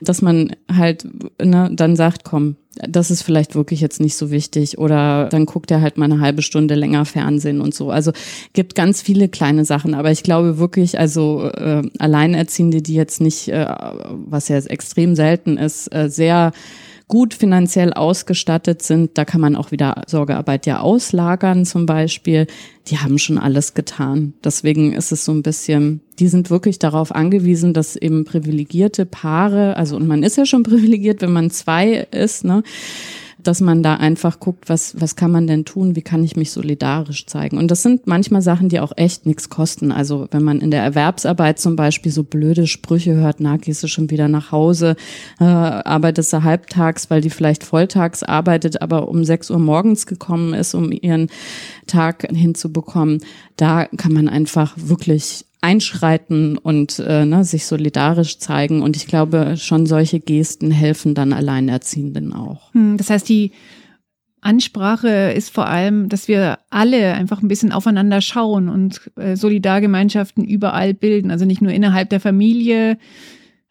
dass 0.00 0.22
man 0.22 0.54
halt 0.70 1.06
ne, 1.42 1.70
dann 1.72 1.96
sagt, 1.96 2.24
komm, 2.24 2.56
das 2.76 3.10
ist 3.10 3.22
vielleicht 3.22 3.54
wirklich 3.54 3.80
jetzt 3.80 4.00
nicht 4.00 4.16
so 4.16 4.30
wichtig 4.30 4.78
oder 4.78 5.28
dann 5.28 5.46
guckt 5.46 5.70
er 5.70 5.80
halt 5.80 5.96
mal 5.96 6.06
eine 6.06 6.20
halbe 6.20 6.42
Stunde 6.42 6.74
länger 6.74 7.04
Fernsehen 7.04 7.60
und 7.60 7.74
so. 7.74 7.90
Also 7.90 8.12
gibt 8.52 8.74
ganz 8.74 9.00
viele 9.00 9.28
kleine 9.28 9.64
Sachen, 9.64 9.94
aber 9.94 10.10
ich 10.10 10.22
glaube 10.22 10.58
wirklich, 10.58 10.98
also 10.98 11.48
äh, 11.50 11.82
Alleinerziehende, 11.98 12.82
die 12.82 12.94
jetzt 12.94 13.20
nicht, 13.20 13.48
äh, 13.48 13.66
was 14.26 14.48
ja 14.48 14.58
extrem 14.58 15.14
selten 15.14 15.56
ist, 15.56 15.94
äh, 15.94 16.08
sehr 16.08 16.52
gut 17.08 17.34
finanziell 17.34 17.92
ausgestattet 17.92 18.82
sind, 18.82 19.18
da 19.18 19.24
kann 19.24 19.40
man 19.40 19.56
auch 19.56 19.70
wieder 19.70 20.02
Sorgearbeit 20.06 20.66
ja 20.66 20.80
auslagern 20.80 21.66
zum 21.66 21.86
Beispiel, 21.86 22.46
die 22.86 22.98
haben 22.98 23.18
schon 23.18 23.38
alles 23.38 23.74
getan. 23.74 24.32
Deswegen 24.42 24.92
ist 24.92 25.12
es 25.12 25.24
so 25.24 25.32
ein 25.32 25.42
bisschen, 25.42 26.00
die 26.18 26.28
sind 26.28 26.50
wirklich 26.50 26.78
darauf 26.78 27.14
angewiesen, 27.14 27.74
dass 27.74 27.96
eben 27.96 28.24
privilegierte 28.24 29.04
Paare, 29.04 29.76
also 29.76 29.96
und 29.96 30.06
man 30.06 30.22
ist 30.22 30.36
ja 30.36 30.46
schon 30.46 30.62
privilegiert, 30.64 31.20
wenn 31.20 31.32
man 31.32 31.50
zwei 31.50 32.06
ist, 32.10 32.44
ne, 32.44 32.62
dass 33.46 33.60
man 33.60 33.82
da 33.82 33.94
einfach 33.94 34.40
guckt, 34.40 34.68
was, 34.68 35.00
was 35.00 35.16
kann 35.16 35.30
man 35.30 35.46
denn 35.46 35.64
tun, 35.64 35.96
wie 35.96 36.02
kann 36.02 36.24
ich 36.24 36.36
mich 36.36 36.50
solidarisch 36.50 37.26
zeigen. 37.26 37.58
Und 37.58 37.70
das 37.70 37.82
sind 37.82 38.06
manchmal 38.06 38.42
Sachen, 38.42 38.68
die 38.68 38.80
auch 38.80 38.92
echt 38.96 39.26
nichts 39.26 39.48
kosten. 39.48 39.92
Also 39.92 40.28
wenn 40.30 40.42
man 40.42 40.60
in 40.60 40.70
der 40.70 40.82
Erwerbsarbeit 40.82 41.58
zum 41.58 41.76
Beispiel 41.76 42.10
so 42.10 42.22
blöde 42.22 42.66
Sprüche 42.66 43.14
hört, 43.14 43.40
na, 43.40 43.56
gehst 43.56 43.82
du 43.82 43.88
schon 43.88 44.10
wieder 44.10 44.28
nach 44.28 44.52
Hause, 44.52 44.96
äh, 45.40 45.44
arbeitest 45.44 46.32
du 46.32 46.42
halbtags, 46.42 47.10
weil 47.10 47.20
die 47.20 47.30
vielleicht 47.30 47.64
volltags 47.64 48.22
arbeitet, 48.22 48.82
aber 48.82 49.08
um 49.08 49.24
sechs 49.24 49.50
Uhr 49.50 49.58
morgens 49.58 50.06
gekommen 50.06 50.54
ist, 50.54 50.74
um 50.74 50.90
ihren 50.90 51.28
Tag 51.86 52.26
hinzubekommen, 52.30 53.20
da 53.56 53.86
kann 53.96 54.12
man 54.12 54.28
einfach 54.28 54.74
wirklich 54.76 55.44
einschreiten 55.64 56.58
und 56.58 56.98
äh, 56.98 57.24
ne, 57.24 57.42
sich 57.42 57.64
solidarisch 57.64 58.38
zeigen. 58.38 58.82
Und 58.82 58.96
ich 58.96 59.06
glaube, 59.06 59.56
schon 59.56 59.86
solche 59.86 60.20
Gesten 60.20 60.70
helfen 60.70 61.14
dann 61.14 61.32
Alleinerziehenden 61.32 62.34
auch. 62.34 62.72
Hm, 62.74 62.98
das 62.98 63.08
heißt, 63.08 63.26
die 63.26 63.52
Ansprache 64.42 65.32
ist 65.32 65.48
vor 65.48 65.66
allem, 65.66 66.10
dass 66.10 66.28
wir 66.28 66.58
alle 66.68 67.14
einfach 67.14 67.40
ein 67.40 67.48
bisschen 67.48 67.72
aufeinander 67.72 68.20
schauen 68.20 68.68
und 68.68 69.10
äh, 69.16 69.36
Solidargemeinschaften 69.36 70.44
überall 70.44 70.92
bilden. 70.92 71.30
Also 71.30 71.46
nicht 71.46 71.62
nur 71.62 71.72
innerhalb 71.72 72.10
der 72.10 72.20
Familie 72.20 72.98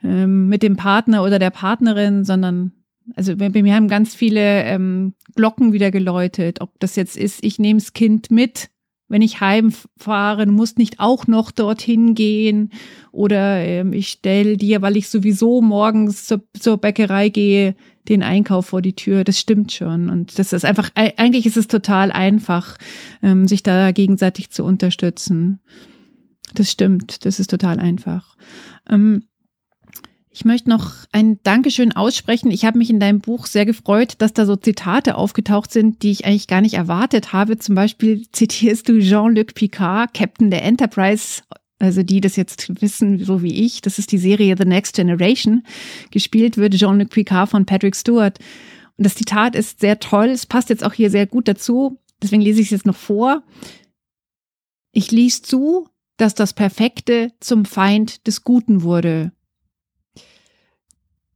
ähm, 0.04 0.50
mit 0.50 0.64
dem 0.64 0.76
Partner 0.76 1.24
oder 1.24 1.38
der 1.38 1.52
Partnerin, 1.52 2.26
sondern 2.26 2.72
also 3.16 3.36
bei 3.36 3.50
mir 3.50 3.76
haben 3.76 3.88
ganz 3.88 4.16
viele 4.16 4.64
ähm, 4.64 5.14
Glocken 5.36 5.74
wieder 5.74 5.92
geläutet, 5.92 6.62
ob 6.62 6.80
das 6.80 6.96
jetzt 6.96 7.18
ist, 7.18 7.44
ich 7.44 7.60
nehme 7.60 7.80
das 7.80 7.94
Kind 7.94 8.32
mit 8.32 8.70
wenn 9.14 9.22
ich 9.22 9.42
heimfahre, 9.42 10.48
du 10.48 10.52
musst 10.52 10.80
nicht 10.80 11.00
auch 11.00 11.28
noch 11.28 11.52
dorthin 11.52 12.16
gehen 12.16 12.72
oder 13.12 13.60
ähm, 13.60 13.94
ich 13.94 14.08
stelle 14.08 14.58
dir, 14.58 14.82
weil 14.82 14.98
ich 14.98 15.08
sowieso 15.08 15.62
morgens 15.62 16.26
zur, 16.26 16.42
zur, 16.60 16.78
Bäckerei 16.80 17.30
gehe, 17.30 17.76
den 18.10 18.24
Einkauf 18.24 18.66
vor 18.66 18.82
die 18.82 18.96
Tür. 18.96 19.24
Das 19.24 19.40
stimmt 19.40 19.72
schon 19.72 20.10
und 20.10 20.40
das 20.40 20.52
ist 20.52 20.66
einfach, 20.66 20.90
eigentlich 20.96 21.46
ist 21.46 21.58
es 21.58 21.68
total 21.68 22.12
einfach, 22.12 22.80
ähm, 23.22 23.48
sich 23.48 23.62
da 23.62 23.92
gegenseitig 23.92 24.50
zu 24.50 24.64
unterstützen. 24.64 25.60
Das 26.56 26.72
stimmt, 26.72 27.24
das 27.24 27.40
ist 27.40 27.52
total 27.52 27.80
einfach. 27.80 28.36
Ähm, 28.90 29.26
ich 30.34 30.46
möchte 30.46 30.68
noch 30.68 30.92
ein 31.12 31.40
Dankeschön 31.44 31.92
aussprechen. 31.92 32.50
Ich 32.50 32.66
habe 32.66 32.80
mich 32.80 32.90
in 32.90 33.00
deinem 33.00 33.20
Buch 33.20 33.46
sehr 33.46 33.68
gefreut, 33.68 34.16
dass 34.18 34.34
da 34.34 34.48
so 34.48 34.56
Zitate 34.56 35.16
aufgetaucht 35.16 35.72
sind, 35.72 36.02
die 36.02 36.10
ich 36.10 36.26
eigentlich 36.26 36.48
gar 36.48 36.62
nicht 36.62 36.74
erwartet 36.74 37.34
habe. 37.34 37.60
Zum 37.60 37.76
Beispiel 37.76 38.26
zitierst 38.32 38.90
du 38.90 39.00
Jean-Luc 39.00 39.54
Picard, 39.54 40.12
Captain 40.16 40.50
der 40.50 40.64
Enterprise, 40.64 41.44
also 41.78 42.02
die 42.02 42.20
das 42.20 42.36
jetzt 42.36 42.82
wissen, 42.82 43.24
so 43.24 43.44
wie 43.44 43.64
ich. 43.64 43.82
Das 43.82 44.00
ist 44.00 44.12
die 44.12 44.18
Serie 44.18 44.56
The 44.58 44.66
Next 44.66 44.96
Generation. 44.96 45.64
Gespielt 46.10 46.58
wird 46.58 46.74
Jean-Luc 46.74 47.12
Picard 47.12 47.50
von 47.50 47.68
Patrick 47.68 47.96
Stewart. 47.96 48.40
Und 48.98 49.06
das 49.06 49.14
Zitat 49.14 49.56
ist 49.56 49.82
sehr 49.82 50.00
toll. 50.00 50.30
Es 50.30 50.48
passt 50.48 50.70
jetzt 50.70 50.84
auch 50.84 50.94
hier 50.94 51.12
sehr 51.12 51.28
gut 51.28 51.48
dazu. 51.48 52.00
Deswegen 52.24 52.42
lese 52.42 52.60
ich 52.60 52.68
es 52.68 52.72
jetzt 52.72 52.88
noch 52.88 52.96
vor. 52.96 53.44
Ich 54.94 55.12
ließ 55.12 55.44
zu, 55.44 55.90
dass 56.18 56.34
das 56.34 56.54
Perfekte 56.54 57.32
zum 57.40 57.66
Feind 57.66 58.26
des 58.26 58.44
Guten 58.44 58.82
wurde. 58.82 59.32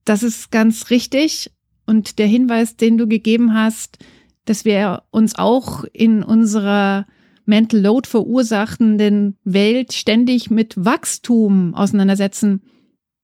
Das 0.08 0.24
ist 0.24 0.52
ganz 0.52 0.89
richtig. 0.89 1.52
Und 1.86 2.17
der 2.17 2.28
Hinweis, 2.28 2.78
den 2.78 2.98
du 2.98 3.08
gegeben 3.08 3.54
hast, 3.54 3.98
dass 4.46 4.63
wir 4.63 5.04
uns 5.12 5.36
auch 5.36 5.84
in 5.91 6.24
unserer 6.24 7.06
Mental 7.46 7.82
Load 7.82 8.08
verursachenden 8.08 9.36
Welt 9.43 9.91
ständig 9.91 10.50
mit 10.50 10.74
Wachstum 10.78 11.76
auseinandersetzen, 11.76 12.62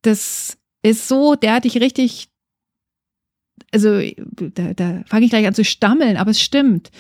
das 0.02 0.58
ist 0.82 1.08
so 1.08 1.36
derartig 1.36 1.80
richtig. 1.80 2.28
Also 3.72 4.02
da, 4.54 4.74
da 4.74 5.04
fange 5.06 5.24
ich 5.24 5.32
gleich 5.32 5.48
an 5.48 5.56
zu 5.56 5.64
stammeln, 5.64 6.18
aber 6.18 6.32
es 6.32 6.42
stimmt. 6.42 6.92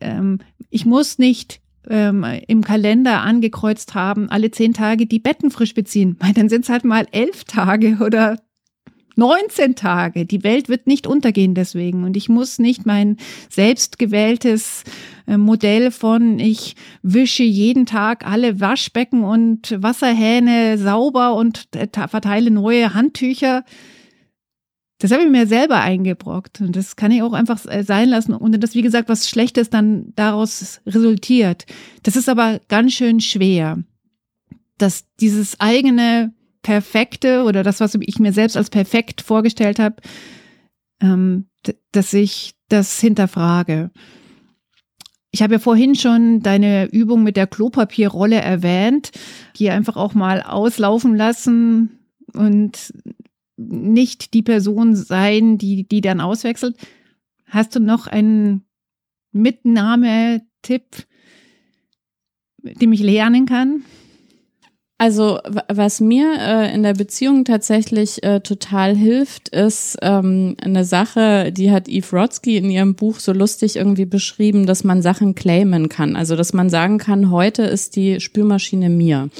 Ähm, 0.00 0.40
ich 0.68 0.84
muss 0.84 1.18
nicht 1.18 1.62
ähm, 1.88 2.26
im 2.46 2.62
Kalender 2.62 3.22
angekreuzt 3.22 3.94
haben, 3.94 4.28
alle 4.28 4.50
zehn 4.50 4.74
Tage 4.74 5.06
die 5.06 5.18
Betten 5.18 5.50
frisch 5.50 5.72
beziehen. 5.72 6.18
Dann 6.34 6.50
sind 6.50 6.64
es 6.64 6.68
halt 6.68 6.84
mal 6.84 7.06
elf 7.10 7.44
Tage 7.44 7.96
oder 8.04 8.38
19 9.16 9.74
Tage. 9.74 10.26
Die 10.26 10.42
Welt 10.44 10.68
wird 10.68 10.86
nicht 10.86 11.06
untergehen 11.06 11.54
deswegen. 11.54 12.04
Und 12.04 12.16
ich 12.16 12.28
muss 12.28 12.58
nicht 12.58 12.86
mein 12.86 13.16
selbstgewähltes 13.48 14.84
äh, 15.26 15.36
Modell 15.36 15.90
von 15.90 16.38
ich 16.38 16.76
wische 17.02 17.44
jeden 17.44 17.86
Tag 17.86 18.26
alle 18.26 18.60
Waschbecken 18.60 19.24
und 19.24 19.80
Wasserhähne 19.82 20.78
sauber 20.78 21.34
und 21.34 21.68
äh, 21.74 21.88
verteile 22.08 22.50
neue 22.50 22.94
Handtücher. 22.94 23.64
Das 24.98 25.10
habe 25.10 25.24
ich 25.24 25.30
mir 25.30 25.46
selber 25.46 25.80
eingebrockt. 25.80 26.60
Und 26.60 26.76
das 26.76 26.96
kann 26.96 27.10
ich 27.10 27.22
auch 27.22 27.32
einfach 27.32 27.64
äh, 27.66 27.82
sein 27.82 28.08
lassen, 28.08 28.34
ohne 28.34 28.58
dass, 28.58 28.74
wie 28.74 28.82
gesagt, 28.82 29.08
was 29.08 29.28
Schlechtes 29.28 29.70
dann 29.70 30.12
daraus 30.16 30.80
resultiert. 30.86 31.66
Das 32.02 32.16
ist 32.16 32.28
aber 32.28 32.60
ganz 32.68 32.92
schön 32.92 33.20
schwer, 33.20 33.78
dass 34.78 35.04
dieses 35.20 35.60
eigene 35.60 36.32
Perfekte 36.64 37.44
oder 37.44 37.62
das, 37.62 37.78
was 37.78 37.96
ich 38.00 38.18
mir 38.18 38.32
selbst 38.32 38.56
als 38.56 38.70
perfekt 38.70 39.20
vorgestellt 39.20 39.78
habe, 39.78 39.96
ähm, 41.00 41.46
dass 41.92 42.12
ich 42.12 42.54
das 42.68 42.98
hinterfrage. 42.98 43.92
Ich 45.30 45.42
habe 45.42 45.54
ja 45.54 45.58
vorhin 45.58 45.94
schon 45.94 46.40
deine 46.40 46.86
Übung 46.86 47.22
mit 47.22 47.36
der 47.36 47.46
Klopapierrolle 47.46 48.40
erwähnt, 48.40 49.10
die 49.56 49.70
einfach 49.70 49.96
auch 49.96 50.14
mal 50.14 50.42
auslaufen 50.42 51.16
lassen 51.16 51.98
und 52.32 52.92
nicht 53.56 54.34
die 54.34 54.42
Person 54.42 54.96
sein, 54.96 55.58
die, 55.58 55.86
die 55.86 56.00
dann 56.00 56.20
auswechselt. 56.20 56.76
Hast 57.46 57.76
du 57.76 57.80
noch 57.80 58.06
einen 58.06 58.64
Mitnahmetipp, 59.32 61.06
den 62.62 62.92
ich 62.92 63.00
lernen 63.00 63.46
kann? 63.46 63.84
Also 64.96 65.40
was 65.68 66.00
mir 66.00 66.36
äh, 66.38 66.72
in 66.72 66.84
der 66.84 66.94
Beziehung 66.94 67.44
tatsächlich 67.44 68.22
äh, 68.22 68.40
total 68.40 68.94
hilft, 68.94 69.48
ist 69.48 69.98
ähm, 70.02 70.56
eine 70.62 70.84
Sache, 70.84 71.50
die 71.50 71.72
hat 71.72 71.88
Eve 71.88 72.16
Rodsky 72.16 72.56
in 72.56 72.70
ihrem 72.70 72.94
Buch 72.94 73.18
so 73.18 73.32
lustig 73.32 73.74
irgendwie 73.74 74.04
beschrieben, 74.04 74.66
dass 74.66 74.84
man 74.84 75.02
Sachen 75.02 75.34
claimen 75.34 75.88
kann. 75.88 76.14
Also 76.14 76.36
dass 76.36 76.52
man 76.52 76.70
sagen 76.70 76.98
kann, 76.98 77.32
heute 77.32 77.62
ist 77.64 77.96
die 77.96 78.20
Spülmaschine 78.20 78.88
mir. 78.88 79.30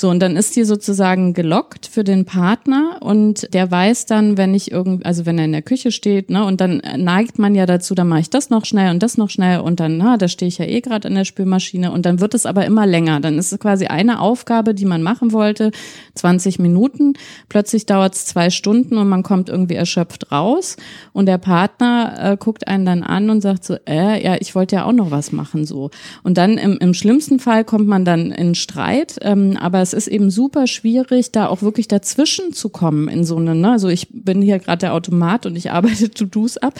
So, 0.00 0.08
und 0.10 0.20
dann 0.20 0.36
ist 0.36 0.54
die 0.54 0.62
sozusagen 0.62 1.34
gelockt 1.34 1.86
für 1.86 2.04
den 2.04 2.24
Partner 2.24 2.98
und 3.00 3.52
der 3.52 3.68
weiß 3.68 4.06
dann, 4.06 4.36
wenn 4.36 4.54
ich 4.54 4.70
irgendwie, 4.70 5.04
also 5.04 5.26
wenn 5.26 5.40
er 5.40 5.46
in 5.46 5.50
der 5.50 5.62
Küche 5.62 5.90
steht, 5.90 6.30
ne, 6.30 6.44
und 6.44 6.60
dann 6.60 6.80
neigt 6.96 7.40
man 7.40 7.56
ja 7.56 7.66
dazu, 7.66 7.96
dann 7.96 8.06
mache 8.06 8.20
ich 8.20 8.30
das 8.30 8.48
noch 8.48 8.64
schnell 8.64 8.92
und 8.92 9.02
das 9.02 9.18
noch 9.18 9.28
schnell 9.28 9.58
und 9.58 9.80
dann, 9.80 9.96
na, 9.96 10.16
da 10.16 10.28
stehe 10.28 10.46
ich 10.46 10.58
ja 10.58 10.66
eh 10.66 10.82
gerade 10.82 11.08
in 11.08 11.16
der 11.16 11.24
Spülmaschine 11.24 11.90
und 11.90 12.06
dann 12.06 12.20
wird 12.20 12.34
es 12.34 12.46
aber 12.46 12.64
immer 12.64 12.86
länger. 12.86 13.18
Dann 13.18 13.38
ist 13.38 13.50
es 13.50 13.58
quasi 13.58 13.86
eine 13.86 14.20
Aufgabe, 14.20 14.72
die 14.72 14.84
man 14.84 15.02
machen 15.02 15.32
wollte, 15.32 15.72
20 16.14 16.60
Minuten. 16.60 17.14
Plötzlich 17.48 17.84
dauert 17.84 18.14
es 18.14 18.24
zwei 18.24 18.50
Stunden 18.50 18.98
und 18.98 19.08
man 19.08 19.24
kommt 19.24 19.48
irgendwie 19.48 19.74
erschöpft 19.74 20.30
raus 20.30 20.76
und 21.12 21.26
der 21.26 21.38
Partner 21.38 22.14
äh, 22.20 22.36
guckt 22.36 22.68
einen 22.68 22.86
dann 22.86 23.02
an 23.02 23.30
und 23.30 23.40
sagt 23.40 23.64
so, 23.64 23.74
äh, 23.88 24.22
ja, 24.22 24.36
ich 24.38 24.54
wollte 24.54 24.76
ja 24.76 24.84
auch 24.84 24.92
noch 24.92 25.10
was 25.10 25.32
machen 25.32 25.64
so. 25.64 25.90
Und 26.22 26.38
dann 26.38 26.56
im, 26.56 26.78
im 26.78 26.94
schlimmsten 26.94 27.40
Fall 27.40 27.64
kommt 27.64 27.88
man 27.88 28.04
dann 28.04 28.30
in 28.30 28.54
Streit, 28.54 29.16
ähm, 29.22 29.56
aber 29.60 29.87
es 29.88 29.94
ist 29.94 30.08
eben 30.08 30.30
super 30.30 30.66
schwierig, 30.66 31.32
da 31.32 31.46
auch 31.46 31.62
wirklich 31.62 31.88
dazwischen 31.88 32.52
zu 32.52 32.68
kommen 32.68 33.08
in 33.08 33.24
so 33.24 33.36
eine, 33.36 33.54
ne? 33.54 33.72
also 33.72 33.88
ich 33.88 34.08
bin 34.10 34.42
hier 34.42 34.58
gerade 34.58 34.78
der 34.78 34.94
Automat 34.94 35.46
und 35.46 35.56
ich 35.56 35.70
arbeite 35.70 36.10
To-Dos 36.14 36.58
ab. 36.58 36.74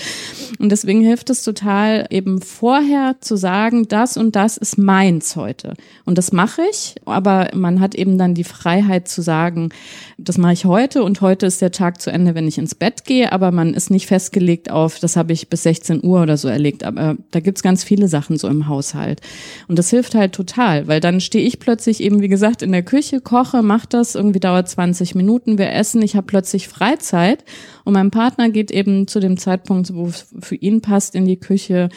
Und 0.59 0.71
deswegen 0.71 1.01
hilft 1.01 1.31
es 1.31 1.43
total 1.43 2.07
eben 2.11 2.43
vorher 2.43 3.17
zu 3.21 3.37
sagen, 3.37 3.89
das 3.89 4.17
und 4.17 4.37
das 4.37 4.57
ist 4.57 4.77
meins 4.77 5.37
heute. 5.37 5.75
Und 6.05 6.19
das 6.19 6.33
mache 6.33 6.63
ich, 6.71 6.97
aber 7.07 7.49
man 7.55 7.81
hat 7.81 7.95
eben 7.95 8.19
dann 8.19 8.35
die 8.35 8.45
Freiheit 8.45 9.09
zu 9.09 9.23
sagen, 9.23 9.71
das 10.19 10.37
mache 10.37 10.53
ich 10.53 10.65
heute 10.65 11.03
und 11.03 11.21
heute 11.21 11.47
ist 11.47 11.63
der 11.63 11.73
Tag 11.73 12.01
zu 12.01 12.11
Ende, 12.11 12.35
wenn 12.35 12.49
ich 12.49 12.59
ins 12.59 12.75
Bett 12.75 13.05
gehe, 13.05 13.33
aber 13.33 13.53
man 13.53 13.73
ist 13.73 13.91
nicht 13.91 14.07
festgelegt 14.07 14.71
auf, 14.71 14.99
das 14.99 15.17
habe 15.17 15.33
ich 15.33 15.49
bis 15.49 15.63
16 15.63 16.05
Uhr 16.05 16.23
oder 16.23 16.37
so 16.37 16.49
erlegt, 16.49 16.85
aber 16.85 17.17
da 17.31 17.41
gibt's 17.41 17.63
ganz 17.63 17.85
viele 17.85 18.09
Sachen 18.09 18.37
so 18.37 18.49
im 18.49 18.69
Haushalt. 18.69 19.21
Und 19.69 19.79
das 19.79 19.91
hilft 19.91 20.15
halt 20.15 20.33
total, 20.33 20.89
weil 20.89 21.01
dann 21.01 21.21
stehe 21.21 21.47
ich 21.47 21.59
plötzlich 21.59 22.03
eben, 22.03 22.21
wie 22.21 22.29
gesagt, 22.29 22.63
in 22.63 22.73
der 22.73 22.83
Küche 22.83 22.98
Küche, 22.99 23.21
koche, 23.21 23.63
mach 23.63 23.87
das, 23.87 24.17
irgendwie 24.17 24.41
dauert 24.41 24.69
20 24.69 25.15
Minuten, 25.15 25.57
wir 25.57 25.71
essen, 25.71 26.03
ich 26.03 26.17
habe 26.17 26.27
plötzlich 26.27 26.67
Freizeit 26.67 27.45
und 27.85 27.93
mein 27.93 28.11
Partner 28.11 28.51
geht 28.51 28.73
eben 28.73 29.07
zu 29.07 29.21
dem 29.21 29.37
Zeitpunkt, 29.37 29.95
wo 29.95 30.07
es 30.07 30.27
für 30.41 30.57
ihn 30.57 30.81
passt, 30.81 31.15
in 31.15 31.25
die 31.25 31.39
Küche, 31.39 31.91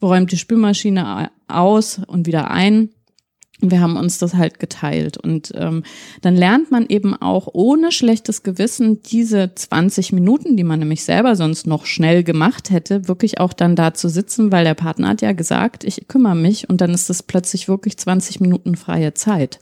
räumt 0.00 0.32
die 0.32 0.38
Spülmaschine 0.38 1.30
aus 1.46 2.00
und 2.06 2.26
wieder 2.26 2.50
ein. 2.50 2.88
Und 3.60 3.70
wir 3.70 3.82
haben 3.82 3.96
uns 3.96 4.16
das 4.16 4.34
halt 4.34 4.58
geteilt. 4.58 5.18
Und 5.18 5.52
ähm, 5.54 5.82
dann 6.22 6.36
lernt 6.36 6.70
man 6.70 6.86
eben 6.88 7.14
auch 7.14 7.48
ohne 7.52 7.92
schlechtes 7.92 8.42
Gewissen 8.42 9.02
diese 9.02 9.54
20 9.54 10.12
Minuten, 10.12 10.56
die 10.56 10.64
man 10.64 10.78
nämlich 10.78 11.04
selber 11.04 11.36
sonst 11.36 11.66
noch 11.66 11.84
schnell 11.84 12.22
gemacht 12.22 12.70
hätte, 12.70 13.08
wirklich 13.08 13.40
auch 13.40 13.52
dann 13.52 13.76
da 13.76 13.92
zu 13.92 14.08
sitzen, 14.08 14.52
weil 14.52 14.64
der 14.64 14.74
Partner 14.74 15.08
hat 15.08 15.20
ja 15.20 15.32
gesagt, 15.32 15.84
ich 15.84 16.08
kümmere 16.08 16.34
mich 16.34 16.70
und 16.70 16.80
dann 16.80 16.92
ist 16.92 17.10
das 17.10 17.22
plötzlich 17.22 17.68
wirklich 17.68 17.98
20 17.98 18.40
Minuten 18.40 18.76
freie 18.76 19.12
Zeit. 19.12 19.58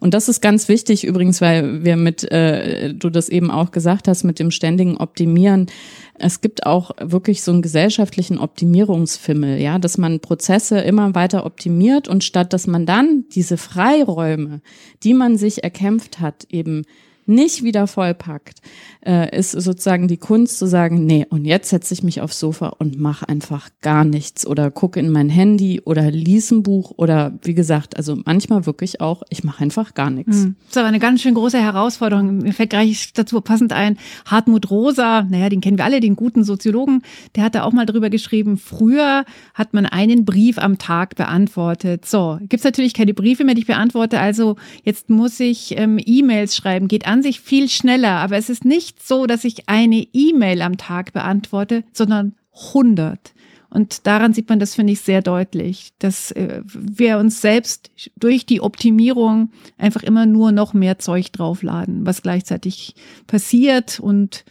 Und 0.00 0.14
das 0.14 0.28
ist 0.28 0.40
ganz 0.40 0.68
wichtig 0.68 1.04
übrigens, 1.04 1.42
weil 1.42 1.84
wir 1.84 1.96
mit, 1.96 2.24
äh, 2.32 2.94
du 2.94 3.10
das 3.10 3.28
eben 3.28 3.50
auch 3.50 3.70
gesagt 3.70 4.08
hast, 4.08 4.24
mit 4.24 4.38
dem 4.38 4.50
ständigen 4.50 4.96
Optimieren. 4.96 5.66
Es 6.14 6.40
gibt 6.40 6.64
auch 6.64 6.92
wirklich 7.00 7.42
so 7.42 7.52
einen 7.52 7.62
gesellschaftlichen 7.62 8.38
Optimierungsfimmel, 8.38 9.60
ja, 9.60 9.78
dass 9.78 9.98
man 9.98 10.20
Prozesse 10.20 10.80
immer 10.80 11.14
weiter 11.14 11.44
optimiert 11.44 12.08
und 12.08 12.24
statt 12.24 12.52
dass 12.54 12.66
man 12.66 12.86
dann 12.86 13.26
diese 13.32 13.58
Freiräume, 13.58 14.62
die 15.02 15.14
man 15.14 15.36
sich 15.36 15.62
erkämpft 15.62 16.18
hat, 16.20 16.46
eben 16.50 16.84
nicht 17.30 17.62
wieder 17.62 17.86
vollpackt, 17.86 18.60
äh, 19.06 19.36
ist 19.36 19.52
sozusagen 19.52 20.08
die 20.08 20.18
Kunst 20.18 20.58
zu 20.58 20.66
sagen, 20.66 21.06
nee, 21.06 21.26
und 21.30 21.44
jetzt 21.44 21.70
setze 21.70 21.94
ich 21.94 22.02
mich 22.02 22.20
aufs 22.20 22.38
Sofa 22.38 22.68
und 22.78 23.00
mache 23.00 23.28
einfach 23.28 23.70
gar 23.80 24.04
nichts 24.04 24.46
oder 24.46 24.70
gucke 24.70 25.00
in 25.00 25.10
mein 25.10 25.30
Handy 25.30 25.80
oder 25.84 26.10
lies 26.10 26.50
ein 26.50 26.62
Buch 26.62 26.92
oder 26.96 27.32
wie 27.42 27.54
gesagt, 27.54 27.96
also 27.96 28.18
manchmal 28.24 28.66
wirklich 28.66 29.00
auch, 29.00 29.22
ich 29.30 29.44
mache 29.44 29.62
einfach 29.62 29.94
gar 29.94 30.10
nichts. 30.10 30.42
Hm. 30.42 30.56
Das 30.60 30.70
ist 30.70 30.78
aber 30.78 30.88
eine 30.88 30.98
ganz 30.98 31.22
schön 31.22 31.34
große 31.34 31.58
Herausforderung. 31.58 32.38
Mir 32.38 32.52
fällt 32.52 32.70
gleich 32.70 33.12
dazu 33.14 33.40
passend 33.40 33.72
ein, 33.72 33.96
Hartmut 34.26 34.70
Rosa, 34.70 35.22
naja, 35.22 35.48
den 35.48 35.60
kennen 35.60 35.78
wir 35.78 35.84
alle, 35.84 36.00
den 36.00 36.16
guten 36.16 36.44
Soziologen, 36.44 37.02
der 37.36 37.44
hat 37.44 37.54
da 37.54 37.62
auch 37.62 37.72
mal 37.72 37.86
drüber 37.86 38.10
geschrieben, 38.10 38.58
früher 38.58 39.24
hat 39.54 39.72
man 39.72 39.86
einen 39.86 40.24
Brief 40.24 40.58
am 40.58 40.78
Tag 40.78 41.16
beantwortet. 41.16 42.04
So, 42.04 42.38
gibt's 42.42 42.64
natürlich 42.64 42.92
keine 42.92 43.14
Briefe 43.14 43.44
mehr, 43.44 43.54
die 43.54 43.62
ich 43.62 43.66
beantworte, 43.66 44.20
also 44.20 44.56
jetzt 44.84 45.08
muss 45.08 45.40
ich 45.40 45.78
ähm, 45.78 45.98
E-Mails 46.04 46.54
schreiben, 46.54 46.88
geht 46.88 47.06
an 47.06 47.19
sich 47.22 47.40
viel 47.40 47.68
schneller, 47.68 48.16
aber 48.16 48.36
es 48.36 48.50
ist 48.50 48.64
nicht 48.64 48.80
nicht 48.80 49.06
so, 49.06 49.26
dass 49.26 49.44
ich 49.44 49.68
eine 49.68 50.06
E-Mail 50.12 50.62
am 50.62 50.78
Tag 50.78 51.12
beantworte, 51.12 51.84
sondern 51.92 52.34
100. 52.70 53.34
Und 53.68 54.06
daran 54.06 54.32
sieht 54.32 54.48
man 54.48 54.58
das, 54.58 54.74
finde 54.74 54.94
ich, 54.94 55.00
sehr 55.00 55.20
deutlich, 55.22 55.90
dass 55.98 56.32
äh, 56.32 56.62
wir 56.64 57.18
uns 57.18 57.40
selbst 57.40 57.90
durch 58.16 58.46
die 58.46 58.62
Optimierung 58.62 59.50
einfach 59.76 60.02
immer 60.02 60.24
nur 60.24 60.50
noch 60.50 60.72
mehr 60.72 60.98
Zeug 60.98 61.30
draufladen, 61.30 62.06
was 62.06 62.22
gleichzeitig 62.22 62.94
passiert 63.26 64.00
und 64.00 64.44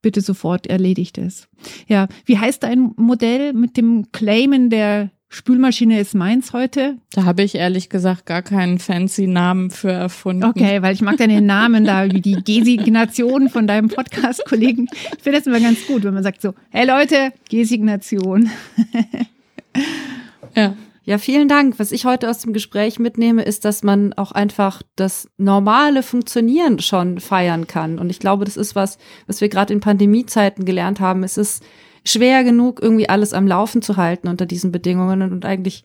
bitte 0.00 0.20
sofort 0.20 0.66
erledigt 0.66 1.18
ist. 1.18 1.48
Ja, 1.86 2.08
wie 2.24 2.38
heißt 2.38 2.62
dein 2.62 2.92
Modell 2.96 3.52
mit 3.52 3.76
dem 3.76 4.10
Claimen 4.10 4.70
der 4.70 5.10
Spülmaschine 5.28 6.00
ist 6.00 6.14
meins 6.14 6.52
heute. 6.52 6.98
Da 7.12 7.24
habe 7.24 7.42
ich 7.42 7.56
ehrlich 7.56 7.88
gesagt 7.88 8.26
gar 8.26 8.42
keinen 8.42 8.78
fancy 8.78 9.26
Namen 9.26 9.70
für 9.70 9.90
erfunden. 9.90 10.44
Okay, 10.44 10.82
weil 10.82 10.94
ich 10.94 11.02
mag 11.02 11.16
deine 11.16 11.40
Namen 11.40 11.84
da, 11.84 12.10
wie 12.10 12.20
die 12.20 12.42
Gesignation 12.44 13.48
von 13.48 13.66
deinem 13.66 13.88
Podcast-Kollegen. 13.88 14.88
Ich 14.92 15.22
finde 15.22 15.38
das 15.38 15.46
immer 15.46 15.60
ganz 15.60 15.84
gut, 15.86 16.04
wenn 16.04 16.14
man 16.14 16.22
sagt 16.22 16.40
so, 16.40 16.54
hey 16.70 16.86
Leute, 16.86 17.32
Gesignation. 17.48 18.50
ja. 20.54 20.76
Ja, 21.06 21.18
vielen 21.18 21.46
Dank. 21.46 21.78
Was 21.78 21.92
ich 21.92 22.04
heute 22.04 22.28
aus 22.28 22.40
dem 22.40 22.52
Gespräch 22.52 22.98
mitnehme, 22.98 23.44
ist, 23.44 23.64
dass 23.64 23.84
man 23.84 24.12
auch 24.14 24.32
einfach 24.32 24.82
das 24.96 25.28
normale 25.36 26.02
Funktionieren 26.02 26.80
schon 26.80 27.20
feiern 27.20 27.68
kann. 27.68 28.00
Und 28.00 28.10
ich 28.10 28.18
glaube, 28.18 28.44
das 28.44 28.56
ist 28.56 28.74
was, 28.74 28.98
was 29.28 29.40
wir 29.40 29.48
gerade 29.48 29.72
in 29.72 29.78
Pandemiezeiten 29.78 30.64
gelernt 30.64 30.98
haben. 30.98 31.22
Es 31.22 31.36
ist 31.38 31.62
schwer 32.06 32.44
genug, 32.44 32.80
irgendwie 32.82 33.08
alles 33.08 33.32
am 33.32 33.46
Laufen 33.46 33.82
zu 33.82 33.96
halten 33.96 34.28
unter 34.28 34.46
diesen 34.46 34.72
Bedingungen 34.72 35.32
und 35.32 35.44
eigentlich 35.44 35.84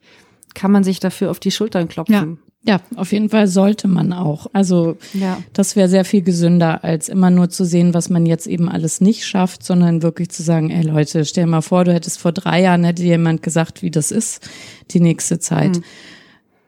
kann 0.54 0.72
man 0.72 0.84
sich 0.84 1.00
dafür 1.00 1.32
auf 1.32 1.40
die 1.40 1.52
Schultern 1.52 1.88
klopfen. 1.88 2.14
Ja. 2.14 2.52
Ja, 2.64 2.80
auf 2.96 3.12
jeden 3.12 3.30
Fall 3.30 3.48
sollte 3.48 3.88
man 3.88 4.14
auch. 4.14 4.46
Also 4.54 4.98
ja. 5.16 5.40
das 5.52 5.76
wäre 5.76 5.90
sehr 5.90 6.06
viel 6.06 6.22
gesünder, 6.22 6.84
als 6.84 7.10
immer 7.10 7.32
nur 7.32 7.50
zu 7.50 7.66
sehen, 7.66 7.96
was 7.96 8.12
man 8.12 8.28
jetzt 8.28 8.46
eben 8.46 8.70
alles 8.70 9.02
nicht 9.02 9.26
schafft, 9.26 9.64
sondern 9.64 10.04
wirklich 10.04 10.30
zu 10.30 10.44
sagen, 10.44 10.70
ey 10.70 10.84
Leute, 10.84 11.26
stell 11.26 11.48
mal 11.48 11.62
vor, 11.62 11.86
du 11.86 11.94
hättest 11.94 12.20
vor 12.20 12.32
drei 12.32 12.62
Jahren, 12.62 12.84
hätte 12.84 13.02
jemand 13.02 13.42
gesagt, 13.42 13.82
wie 13.82 13.90
das 13.90 14.12
ist, 14.12 14.48
die 14.92 15.00
nächste 15.00 15.40
Zeit. 15.40 15.78
Mhm. 15.78 15.84